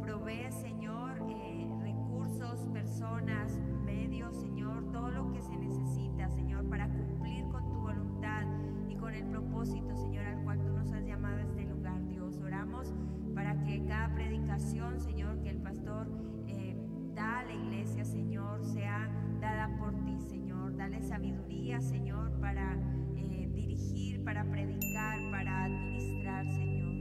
Provee, 0.00 0.50
Señor, 0.52 1.18
eh, 1.28 1.68
recursos, 1.82 2.66
personas, 2.72 3.58
medios, 3.84 4.36
Señor, 4.36 4.92
todo 4.92 5.10
lo 5.10 5.32
que 5.32 5.42
se 5.42 5.56
necesita, 5.56 6.28
Señor, 6.28 6.68
para 6.68 6.88
cumplir 6.88 7.44
con 7.48 7.68
tu 7.68 7.80
voluntad 7.80 8.44
y 8.88 8.94
con 8.94 9.12
el 9.12 9.24
propósito, 9.26 9.96
Señor, 9.96 10.24
al 10.24 10.42
cual 10.44 10.60
tú 10.60 10.72
nos 10.72 10.92
has 10.92 11.04
llamado 11.04 11.38
a 11.38 11.42
este 11.42 11.64
lugar, 11.64 12.06
Dios. 12.06 12.38
Oramos 12.38 12.94
para 13.34 13.60
que 13.64 13.84
cada 13.86 14.14
predicación, 14.14 15.00
Señor, 15.00 15.42
que 15.42 15.50
el 15.50 15.58
pastor 15.58 16.06
eh, 16.46 16.76
da 17.14 17.40
a 17.40 17.44
la 17.44 17.54
iglesia, 17.54 18.04
Señor, 18.04 18.64
sea 18.64 19.10
dada 19.40 19.76
por 19.78 19.94
ti, 20.04 20.20
Señor. 20.20 20.76
Dale 20.76 21.02
sabiduría, 21.02 21.80
Señor, 21.80 22.30
para 22.40 22.78
dirigir, 23.88 24.24
para 24.24 24.44
predicar, 24.44 25.30
para 25.30 25.64
administrar, 25.64 26.46
Señor. 26.46 26.94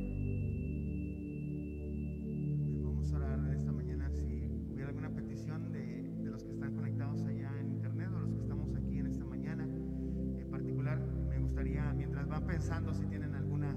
Vamos 2.84 3.14
a 3.14 3.18
orar 3.18 3.54
esta 3.54 3.72
mañana 3.72 4.10
si 4.12 4.50
hubiera 4.72 4.90
alguna 4.90 5.10
petición 5.10 5.72
de, 5.72 6.04
de 6.24 6.30
los 6.30 6.44
que 6.44 6.52
están 6.52 6.76
conectados 6.76 7.24
allá 7.24 7.52
en 7.60 7.72
internet 7.72 8.10
o 8.16 8.20
los 8.20 8.34
que 8.34 8.42
estamos 8.42 8.74
aquí 8.76 9.00
en 9.00 9.08
esta 9.08 9.26
mañana. 9.26 9.66
En 9.66 10.48
particular, 10.50 11.00
me 11.30 11.40
gustaría, 11.40 11.94
mientras 11.94 12.28
van 12.28 12.46
pensando 12.46 12.94
si 12.94 13.06
tienen 13.06 13.36
alguna 13.36 13.76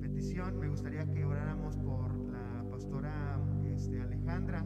petición, 0.00 0.58
me 0.58 0.68
gustaría 0.68 1.06
que 1.12 1.24
oráramos 1.24 1.76
por 1.78 2.14
la 2.30 2.64
pastora 2.70 3.40
este, 3.66 4.00
Alejandra. 4.00 4.64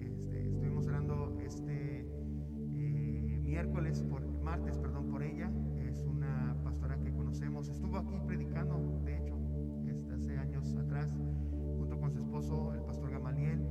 Este, 0.00 0.48
estuvimos 0.48 0.86
orando 0.86 1.38
este 1.40 2.00
eh, 2.00 3.40
miércoles, 3.42 4.02
por, 4.02 4.26
martes, 4.42 4.78
perdón, 4.78 5.08
por 5.10 5.22
ella. 5.22 5.50
Es 5.80 6.04
una 6.04 6.51
Estuvo 7.32 7.96
aquí 7.96 8.20
predicando, 8.26 9.00
de 9.04 9.16
hecho, 9.16 9.34
este, 9.86 10.12
hace 10.12 10.36
años 10.36 10.76
atrás 10.76 11.16
junto 11.78 11.98
con 11.98 12.10
su 12.10 12.18
esposo, 12.18 12.74
el 12.74 12.82
pastor 12.82 13.10
Gamaliel. 13.10 13.66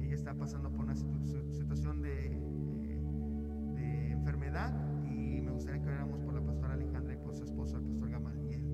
Ella 0.00 0.14
está 0.14 0.34
pasando 0.34 0.70
por 0.70 0.86
una 0.86 0.94
situación 0.94 2.00
de, 2.00 2.26
eh, 2.28 3.00
de 3.74 4.10
enfermedad 4.12 4.72
y 5.04 5.42
me 5.42 5.50
gustaría 5.50 5.82
que 5.82 5.88
oráramos 5.88 6.20
por 6.20 6.32
la 6.32 6.40
pastora 6.40 6.72
Alejandra 6.72 7.12
y 7.12 7.18
por 7.18 7.34
su 7.34 7.44
esposo, 7.44 7.76
el 7.76 7.82
pastor 7.84 8.08
Gamaliel. 8.08 8.64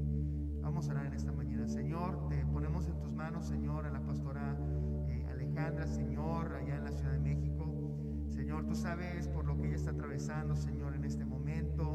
Vamos 0.62 0.88
a 0.88 0.92
orar 0.92 1.06
en 1.06 1.14
esta 1.14 1.32
mañana. 1.32 1.66
Señor, 1.66 2.28
te 2.28 2.46
ponemos 2.46 2.86
en 2.86 3.00
tus 3.00 3.12
manos, 3.12 3.44
Señor, 3.46 3.86
a 3.86 3.90
la 3.90 4.00
pastora 4.00 4.56
eh, 5.08 5.26
Alejandra, 5.32 5.86
Señor, 5.88 6.54
allá 6.54 6.76
en 6.76 6.84
la 6.84 6.92
Ciudad 6.92 7.12
de 7.12 7.18
México. 7.18 7.96
Señor, 8.28 8.66
tú 8.66 8.76
sabes 8.76 9.26
por 9.28 9.46
lo 9.46 9.58
que 9.58 9.66
ella 9.66 9.76
está 9.76 9.90
atravesando, 9.90 10.54
Señor, 10.54 10.94
en 10.94 11.04
este 11.04 11.24
momento, 11.24 11.87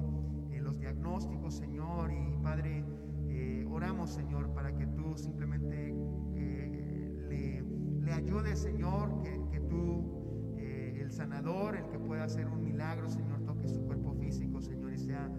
los 1.24 1.30
diagnósticos, 1.30 1.54
Señor, 1.56 2.12
y 2.12 2.44
Padre, 2.44 2.84
eh, 3.30 3.66
oramos, 3.70 4.10
Señor, 4.10 4.54
para 4.54 4.76
que 4.76 4.86
tú 4.88 5.18
simplemente 5.18 5.96
eh, 6.36 7.26
le, 7.30 7.62
le 8.02 8.14
ayudes, 8.14 8.60
Señor, 8.60 9.22
que, 9.24 9.42
que 9.52 9.60
tú, 9.62 10.56
eh, 10.58 11.00
el 11.02 11.12
sanador, 11.12 11.76
el 11.76 11.88
que 11.90 12.00
pueda 12.00 12.26
hacer 12.26 12.48
un 12.48 12.64
milagro, 12.64 13.10
Señor, 13.10 13.42
toque 13.46 13.68
su 13.68 13.82
cuerpo 13.86 14.14
físico, 14.14 14.62
Señor, 14.62 14.94
y 14.94 14.98
sea 14.98 15.30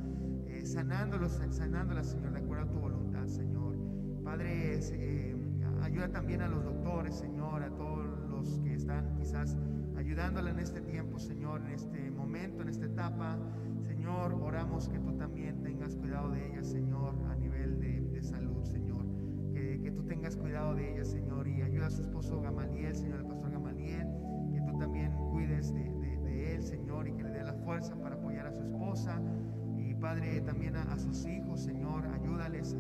eh, 0.46 0.64
sanándolo, 0.64 1.28
sanándola, 1.28 2.02
Señor, 2.02 2.32
de 2.32 2.38
acuerdo 2.38 2.64
a 2.64 2.70
tu 2.70 2.78
voluntad, 2.78 3.26
Señor. 3.26 3.76
Padre, 4.24 4.80
ayuda 5.82 6.08
también 6.08 6.40
a 6.40 6.48
los 6.48 6.64
doctores, 6.64 7.14
Señor, 7.14 7.62
a 7.62 7.68
todos 7.76 8.06
los 8.30 8.58
que 8.60 8.74
están 8.74 9.14
quizás 9.16 9.56
ayudándola 9.96 10.50
en 10.50 10.58
este 10.60 10.80
tiempo, 10.80 11.18
Señor, 11.18 11.60
en 11.62 11.72
este 11.72 12.10
momento, 12.10 12.62
en 12.62 12.68
esta 12.70 12.86
etapa. 12.86 13.38
Señor, 14.04 14.34
oramos 14.34 14.86
que 14.90 14.98
tú 14.98 15.16
también 15.16 15.62
tengas 15.62 15.96
cuidado 15.96 16.28
de 16.28 16.46
ella, 16.46 16.62
Señor, 16.62 17.14
a 17.30 17.36
nivel 17.36 17.80
de, 17.80 18.22
salud, 18.22 18.62
Señor. 18.62 19.06
Que, 19.54 19.90
tú 19.90 20.04
tengas 20.04 20.36
cuidado 20.36 20.74
de 20.74 20.92
ella, 20.92 21.06
Señor, 21.06 21.48
y 21.48 21.62
ayuda 21.62 21.86
a 21.86 21.90
su 21.90 22.02
esposo 22.02 22.38
Gamaliel, 22.42 22.94
Señor, 22.94 23.20
el 23.20 23.26
pastor 23.26 23.52
Gamaliel, 23.52 24.06
que 24.52 24.60
tú 24.60 24.76
también 24.76 25.10
cuides 25.30 25.72
de, 25.72 26.54
él, 26.54 26.62
Señor, 26.62 27.08
y 27.08 27.14
que 27.14 27.22
le 27.22 27.30
dé 27.30 27.44
la 27.44 27.54
fuerza 27.54 27.96
para 27.96 28.16
apoyar 28.16 28.46
a 28.46 28.52
su 28.52 28.62
esposa. 28.62 29.22
Y 29.78 29.94
Padre, 29.94 30.42
también 30.42 30.76
a, 30.76 30.98
sus 30.98 31.24
hijos, 31.24 31.62
Señor, 31.62 32.06
ayúdales 32.08 32.76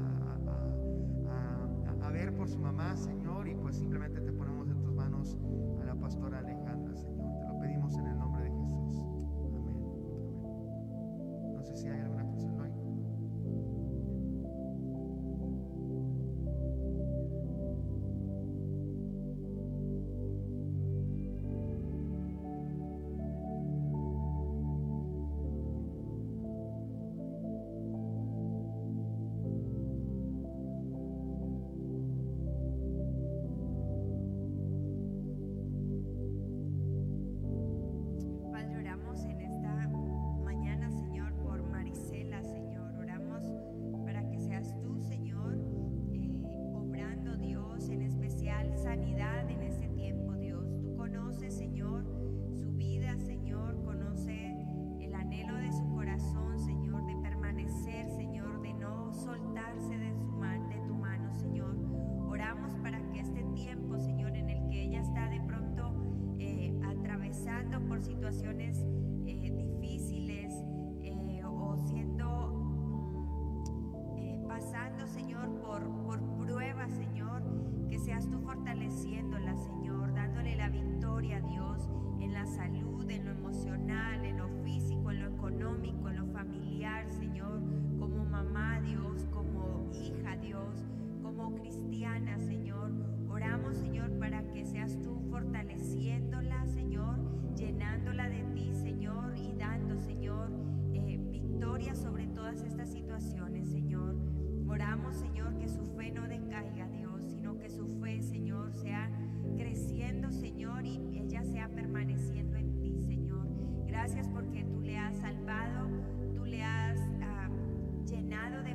a 2.02 2.10
ver 2.10 2.34
por 2.34 2.50
su 2.50 2.58
mamá, 2.58 2.94
Señor, 2.98 3.48
y 3.48 3.54
pues 3.54 3.76
simplemente 3.76 4.20
te 4.20 4.30
ponemos 4.30 4.68
en 4.68 4.78
tus 4.82 4.92
manos 4.92 5.38
a 5.80 5.84
la 5.86 5.94
pastora 5.94 6.40
Alejandra, 6.40 6.94
Señor. 6.94 7.43
Situaciones 68.04 68.83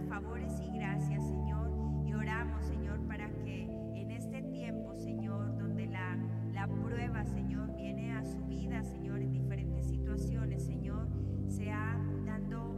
favores 0.10 0.60
y 0.60 0.72
gracias, 0.72 1.26
Señor. 1.28 1.72
Y 2.04 2.14
oramos, 2.14 2.66
Señor, 2.66 3.00
para 3.08 3.30
que 3.44 3.64
en 3.94 4.10
este 4.12 4.42
tiempo, 4.42 4.96
Señor, 4.96 5.56
donde 5.58 5.86
la, 5.86 6.18
la 6.52 6.68
prueba, 6.68 7.24
Señor, 7.26 7.76
viene 7.76 8.14
a 8.14 8.26
su 8.26 8.44
vida, 8.46 8.84
Señor, 8.84 9.22
en 9.22 9.32
diferentes 9.32 9.86
situaciones, 9.86 10.66
Señor, 10.66 11.08
sea 11.48 11.96
dando 12.26 12.69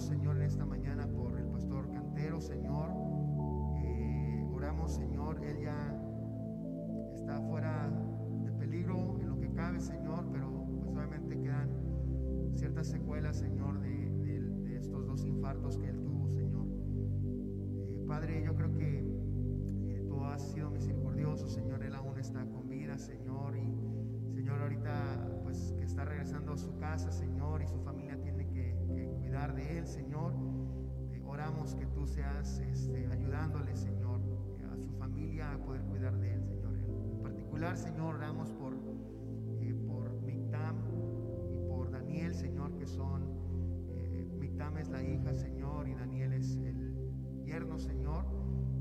Señor, 0.00 0.36
en 0.38 0.42
esta 0.44 0.64
mañana 0.64 1.06
por 1.06 1.38
el 1.38 1.46
pastor 1.48 1.90
Cantero, 1.92 2.40
Señor. 2.40 2.88
Eh, 3.84 4.48
oramos, 4.50 4.94
Señor, 4.94 5.44
él 5.44 5.60
ya 5.60 6.02
está 7.14 7.38
fuera 7.42 7.90
de 8.42 8.50
peligro 8.52 9.18
en 9.20 9.28
lo 9.28 9.38
que 9.38 9.52
cabe, 9.52 9.78
Señor, 9.78 10.26
pero 10.32 10.64
pues 10.80 10.96
obviamente 10.96 11.38
quedan 11.38 11.68
ciertas 12.54 12.86
secuelas, 12.86 13.36
Señor, 13.36 13.80
de, 13.80 14.76
estos 14.76 15.06
dos 15.06 15.26
infartos 15.26 15.76
que 15.76 15.90
él 15.90 16.02
tuvo, 16.02 16.30
Señor. 16.30 16.66
Eh, 16.66 18.04
Padre, 18.08 18.42
yo 18.42 18.54
creo 18.54 18.72
que 18.72 19.00
eh, 19.86 20.04
tú 20.08 20.24
has 20.24 20.50
sido 20.50 20.70
misericordioso, 20.70 21.46
Señor, 21.46 21.82
él 21.82 21.94
aún 21.94 22.18
está 22.18 22.46
con 22.46 22.66
vida, 22.70 22.96
Señor, 22.96 23.54
y 23.58 24.32
Señor, 24.32 24.62
ahorita 24.62 25.40
pues 25.42 25.74
que 25.76 25.84
está 25.84 26.06
regresando 26.06 26.54
a 26.54 26.56
su 26.56 26.78
casa, 26.78 27.12
Señor, 27.12 27.60
y 27.62 27.66
su 27.66 27.78
familia 27.80 27.99
cuidar 29.30 29.54
de 29.54 29.78
él, 29.78 29.86
Señor. 29.86 30.32
Oramos 31.24 31.76
que 31.76 31.86
tú 31.86 32.04
seas 32.08 32.58
este, 32.58 33.06
ayudándole, 33.06 33.76
Señor, 33.76 34.20
a 34.72 34.76
su 34.76 34.90
familia 34.98 35.52
a 35.52 35.58
poder 35.58 35.82
cuidar 35.82 36.18
de 36.18 36.34
él, 36.34 36.42
Señor. 36.42 36.74
En 36.74 37.22
particular, 37.22 37.76
Señor, 37.76 38.16
oramos 38.16 38.50
por, 38.50 38.74
eh, 39.60 39.72
por 39.86 40.20
Mictam 40.22 40.78
y 40.88 41.68
por 41.68 41.92
Daniel, 41.92 42.34
Señor, 42.34 42.76
que 42.76 42.88
son, 42.88 43.22
eh, 43.94 44.28
Mictam 44.36 44.76
es 44.78 44.88
la 44.88 45.00
hija, 45.00 45.32
Señor, 45.32 45.88
y 45.88 45.94
Daniel 45.94 46.32
es 46.32 46.56
el 46.56 47.44
yerno, 47.44 47.78
Señor. 47.78 48.24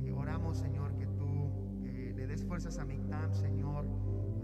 Eh, 0.03 0.11
oramos, 0.11 0.57
Señor, 0.57 0.97
que 0.97 1.05
tú 1.05 1.83
eh, 1.83 2.11
le 2.15 2.25
des 2.25 2.43
fuerzas 2.43 2.79
a 2.79 2.85
Mictam, 2.85 3.35
Señor. 3.35 3.85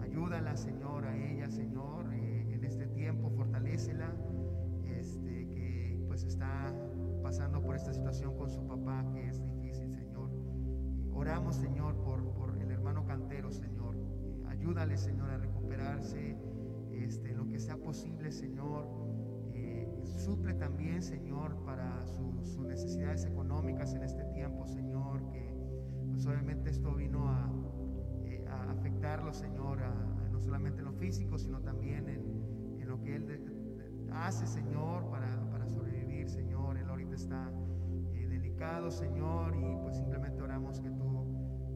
Ayúdala, 0.01 0.55
Señor, 0.55 1.05
a 1.05 1.17
ella, 1.17 1.49
Señor, 1.49 2.13
eh, 2.13 2.53
en 2.53 2.63
este 2.63 2.85
tiempo, 2.85 3.31
fortalécela, 3.31 4.13
pues 6.15 6.23
está 6.23 6.73
pasando 7.21 7.61
por 7.61 7.75
esta 7.75 7.91
situación 7.91 8.37
con 8.37 8.49
su 8.49 8.65
papá, 8.65 9.05
que 9.11 9.27
es 9.27 9.43
difícil, 9.43 9.91
Señor. 9.93 10.29
Oramos, 11.13 11.57
Señor, 11.57 11.93
por, 12.05 12.23
por 12.35 12.57
el 12.57 12.71
hermano 12.71 13.03
Cantero, 13.05 13.51
Señor. 13.51 13.97
Eh, 13.97 14.45
ayúdale, 14.47 14.95
Señor, 14.95 15.29
a 15.29 15.37
recuperarse, 15.37 16.37
este, 16.93 17.33
lo 17.33 17.49
que 17.49 17.59
sea 17.59 17.75
posible, 17.75 18.31
Señor. 18.31 18.87
Eh, 19.55 19.89
suple 20.05 20.53
también, 20.53 21.03
Señor, 21.03 21.57
para 21.65 22.07
su- 22.07 22.45
sus 22.45 22.65
necesidades 22.65 23.25
económicas 23.25 23.93
en 23.93 24.03
este 24.03 24.23
tiempo, 24.23 24.65
Señor, 24.67 25.27
que 25.31 25.53
pues 26.11 26.25
obviamente 26.27 26.69
esto 26.69 26.95
vino 26.95 27.27
a, 27.27 27.51
eh, 28.23 28.45
afectarlo, 28.69 29.33
Señor, 29.33 29.83
a- 29.83 30.29
no 30.31 30.39
solamente 30.39 30.79
en 30.79 30.85
lo 30.85 30.93
físico, 30.93 31.37
sino 31.37 31.59
también 31.59 32.07
en, 32.07 32.79
en 32.79 32.87
lo 32.87 33.01
que 33.01 33.17
Él 33.17 33.51
hace, 34.13 34.47
Señor, 34.47 35.03
sobrevivir, 36.25 36.29
Señor. 36.29 36.77
Él 36.77 36.89
ahorita 36.89 37.15
está 37.15 37.51
eh, 38.13 38.27
delicado, 38.27 38.91
Señor, 38.91 39.55
y 39.55 39.75
pues 39.83 39.97
simplemente 39.97 40.41
oramos 40.41 40.79
que 40.79 40.89
tú 40.91 41.25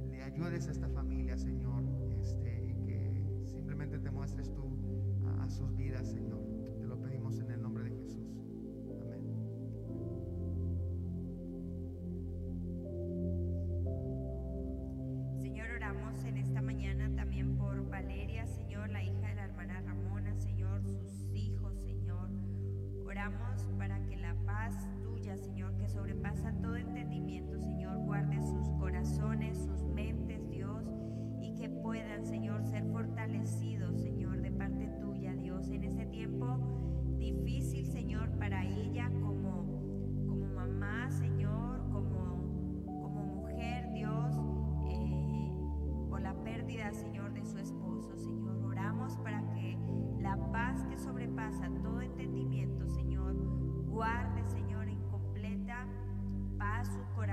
le 0.10 0.22
ayudes 0.24 0.68
a 0.68 0.72
esta 0.72 0.90
familia, 0.90 1.38
Señor, 1.38 1.84
este, 2.10 2.66
y 2.66 2.76
que 2.86 3.44
simplemente 3.48 4.00
te 4.00 4.12
muestres 4.12 4.54
tú 4.54 4.78
a, 5.26 5.44
a 5.44 5.50
sus 5.50 5.76
vidas, 5.76 6.08
Señor. 6.08 6.39
Sobrepasa 25.90 26.54
todo 26.62 26.76
entendimiento, 26.76 27.60
Señor, 27.60 27.98
guarde 28.00 28.42
sus 28.42 28.70
corazones, 28.80 29.58
sus 29.58 29.84
mentes, 29.88 30.48
Dios, 30.50 30.84
y 31.42 31.56
que 31.56 31.70
puedan, 31.70 32.26
Señor, 32.26 32.64
ser 32.64 32.86
fortalecidos, 32.92 34.00
Señor, 34.02 34.42
de 34.42 34.52
parte 34.52 34.88
tuya, 35.00 35.34
Dios, 35.34 35.70
en 35.70 35.84
este 35.84 36.06
tiempo 36.06 36.58
difícil, 37.18 37.86
Señor, 37.88 38.30
para 38.38 38.66
ella 38.66 39.10
como, 39.22 39.66
como 40.28 40.48
mamá, 40.54 41.10
Señor, 41.12 41.80
como, 41.92 42.86
como 42.86 43.26
mujer, 43.26 43.92
Dios, 43.92 44.36
eh, 44.90 45.52
por 46.10 46.22
la 46.22 46.34
pérdida, 46.44 46.92
Señor, 46.94 47.34
de 47.34 47.46
su 47.46 47.58
esposo, 47.58 48.16
Señor. 48.16 48.64
Oramos 48.64 49.18
para 49.18 49.42
que 49.54 49.78
la 50.20 50.38
paz 50.52 50.84
que 50.86 50.98
sobrepasa 50.98 51.70
todo 51.82 52.02
entendimiento, 52.02 52.88
Señor, 52.88 53.36
guarde, 53.90 54.46
Señor, 54.46 54.79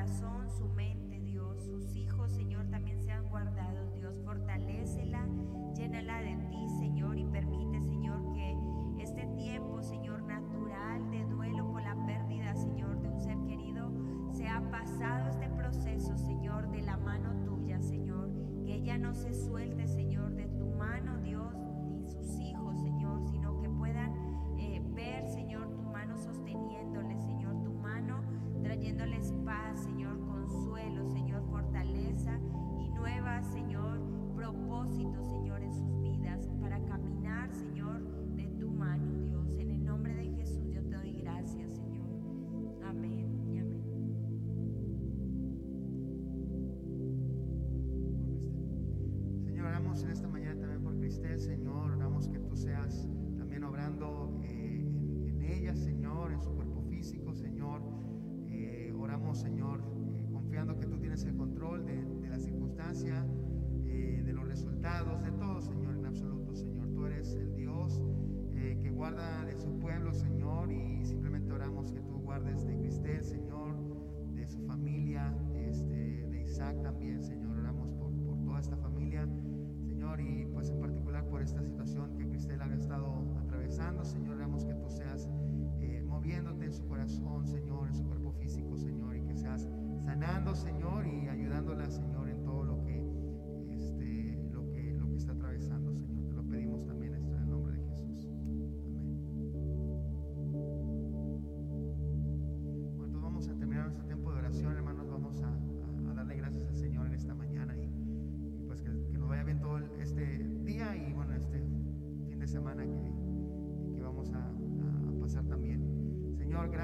corazón, 0.07 0.49
su 0.51 0.69
mente, 0.69 1.21
Dios. 1.21 1.65
Sus 1.65 1.97
hijos, 1.97 2.31
Señor, 2.31 2.67
también 2.71 3.01
sean 3.03 3.29
guardados, 3.29 3.93
Dios. 3.95 4.15
Fortalécela, 4.25 5.27
llénala 5.75 6.21
de 6.21 6.37
ti, 6.49 6.69
Señor, 6.79 7.19
y 7.19 7.25
permite, 7.25 7.81
Señor, 7.83 8.33
que 8.33 8.57
este 9.03 9.27
tiempo, 9.35 9.83
Señor, 9.83 10.23
natural 10.23 11.11
de 11.11 11.25
duelo 11.25 11.71
por 11.73 11.83
la 11.83 11.97
pérdida, 12.07 12.55
Señor, 12.55 13.01
de 13.01 13.09
un 13.09 13.21
ser 13.21 13.37
querido, 13.47 13.91
sea 14.33 14.63
pasado 14.71 15.29
este 15.29 15.49
proceso, 15.49 16.17
Señor, 16.17 16.71
de 16.71 16.83
la 16.83 16.97
mano 16.97 17.35
tuya, 17.45 17.81
Señor. 17.81 18.31
Que 18.65 18.77
ella 18.77 18.99
no 18.99 19.15
se 19.15 19.35
suelte, 19.35 19.89
Señor, 19.89 20.35
de 20.35 20.47
tu 20.47 20.67
mano, 20.67 21.19
Dios, 21.19 21.53
ni 21.91 22.07
sus 22.07 22.39
hijos, 22.39 22.81
Señor, 22.81 23.25
sino 23.29 23.61
que 23.61 23.69
puedan 23.69 24.13
eh, 24.59 24.81
ver, 24.95 25.27
Señor, 25.27 25.75
tu 25.75 25.83
mano 25.83 26.17
sosteniéndole, 26.17 27.19
Señor, 27.19 27.61
tu 27.63 27.73
mano 27.73 28.23
trayéndoles 28.67 29.33
paz, 29.45 29.85
Señor, 29.85 29.96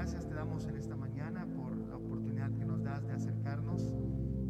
gracias 0.03 0.27
te 0.27 0.35
damos 0.35 0.67
en 0.67 0.75
esta 0.75 0.97
mañana 0.97 1.47
por 1.55 1.77
la 1.77 1.95
oportunidad 1.95 2.51
que 2.51 2.65
nos 2.65 2.83
das 2.83 3.07
de 3.07 3.13
acercarnos. 3.13 3.93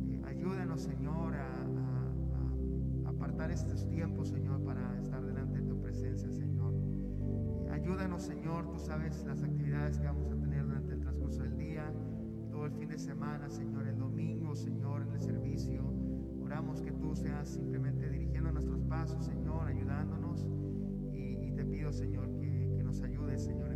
Eh, 0.10 0.20
ayúdanos, 0.26 0.82
Señor, 0.82 1.36
a, 1.36 3.08
apartar 3.08 3.52
estos 3.52 3.88
tiempos, 3.88 4.30
Señor, 4.30 4.64
para 4.64 5.00
estar 5.00 5.24
delante 5.24 5.60
de 5.60 5.68
tu 5.68 5.80
presencia, 5.80 6.32
Señor. 6.32 6.74
Eh, 6.74 7.70
Ayúdanos, 7.70 8.24
Señor, 8.24 8.72
tú 8.72 8.80
sabes 8.80 9.24
las 9.28 9.44
actividades 9.44 10.00
que 10.00 10.08
vamos 10.08 10.32
a 10.32 10.36
tener 10.38 10.66
durante 10.66 10.94
el 10.94 11.00
transcurso 11.02 11.44
del 11.44 11.56
día, 11.56 11.94
todo 12.50 12.66
el 12.66 12.72
fin 12.72 12.90
de 12.90 12.98
semana, 12.98 13.48
Señor, 13.52 13.88
el 13.88 14.00
domingo, 14.00 14.56
Señor, 14.56 15.04
en 15.04 15.14
el 15.14 15.22
servicio. 15.22 15.84
Oramos 16.42 16.82
que 16.82 16.94
tú 16.94 17.16
seas 17.16 17.48
simplemente 17.48 18.10
dirigiendo 18.10 18.52
nuestros 18.52 18.82
pasos, 18.86 19.24
Señor, 19.24 19.68
ayudándonos. 19.68 20.48
Y, 21.14 21.52
te 21.52 21.64
pido, 21.64 21.94
Señor, 21.94 22.28
que 22.40 22.82
nos 22.84 23.00
ayudes, 23.04 23.44
Señor, 23.44 23.73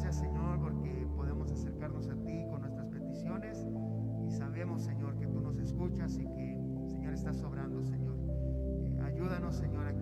gracias, 0.00 0.20
Señor, 0.20 0.60
porque 0.60 1.08
podemos 1.16 1.50
acercarnos 1.50 2.08
a 2.08 2.14
ti 2.14 2.46
con 2.48 2.60
nuestras 2.60 2.88
peticiones. 2.88 3.66
Y 4.24 4.30
sabemos, 4.30 4.82
Señor, 4.82 5.16
que 5.16 5.26
tú 5.26 5.40
nos 5.40 5.58
escuchas 5.58 6.16
y 6.18 6.24
que, 6.24 6.56
Señor, 6.86 7.14
estás 7.14 7.36
sobrando, 7.38 7.82
Señor. 7.82 8.16
Eh, 8.78 9.00
ayúdanos, 9.02 9.56
Señor, 9.56 9.88
a 9.88 9.92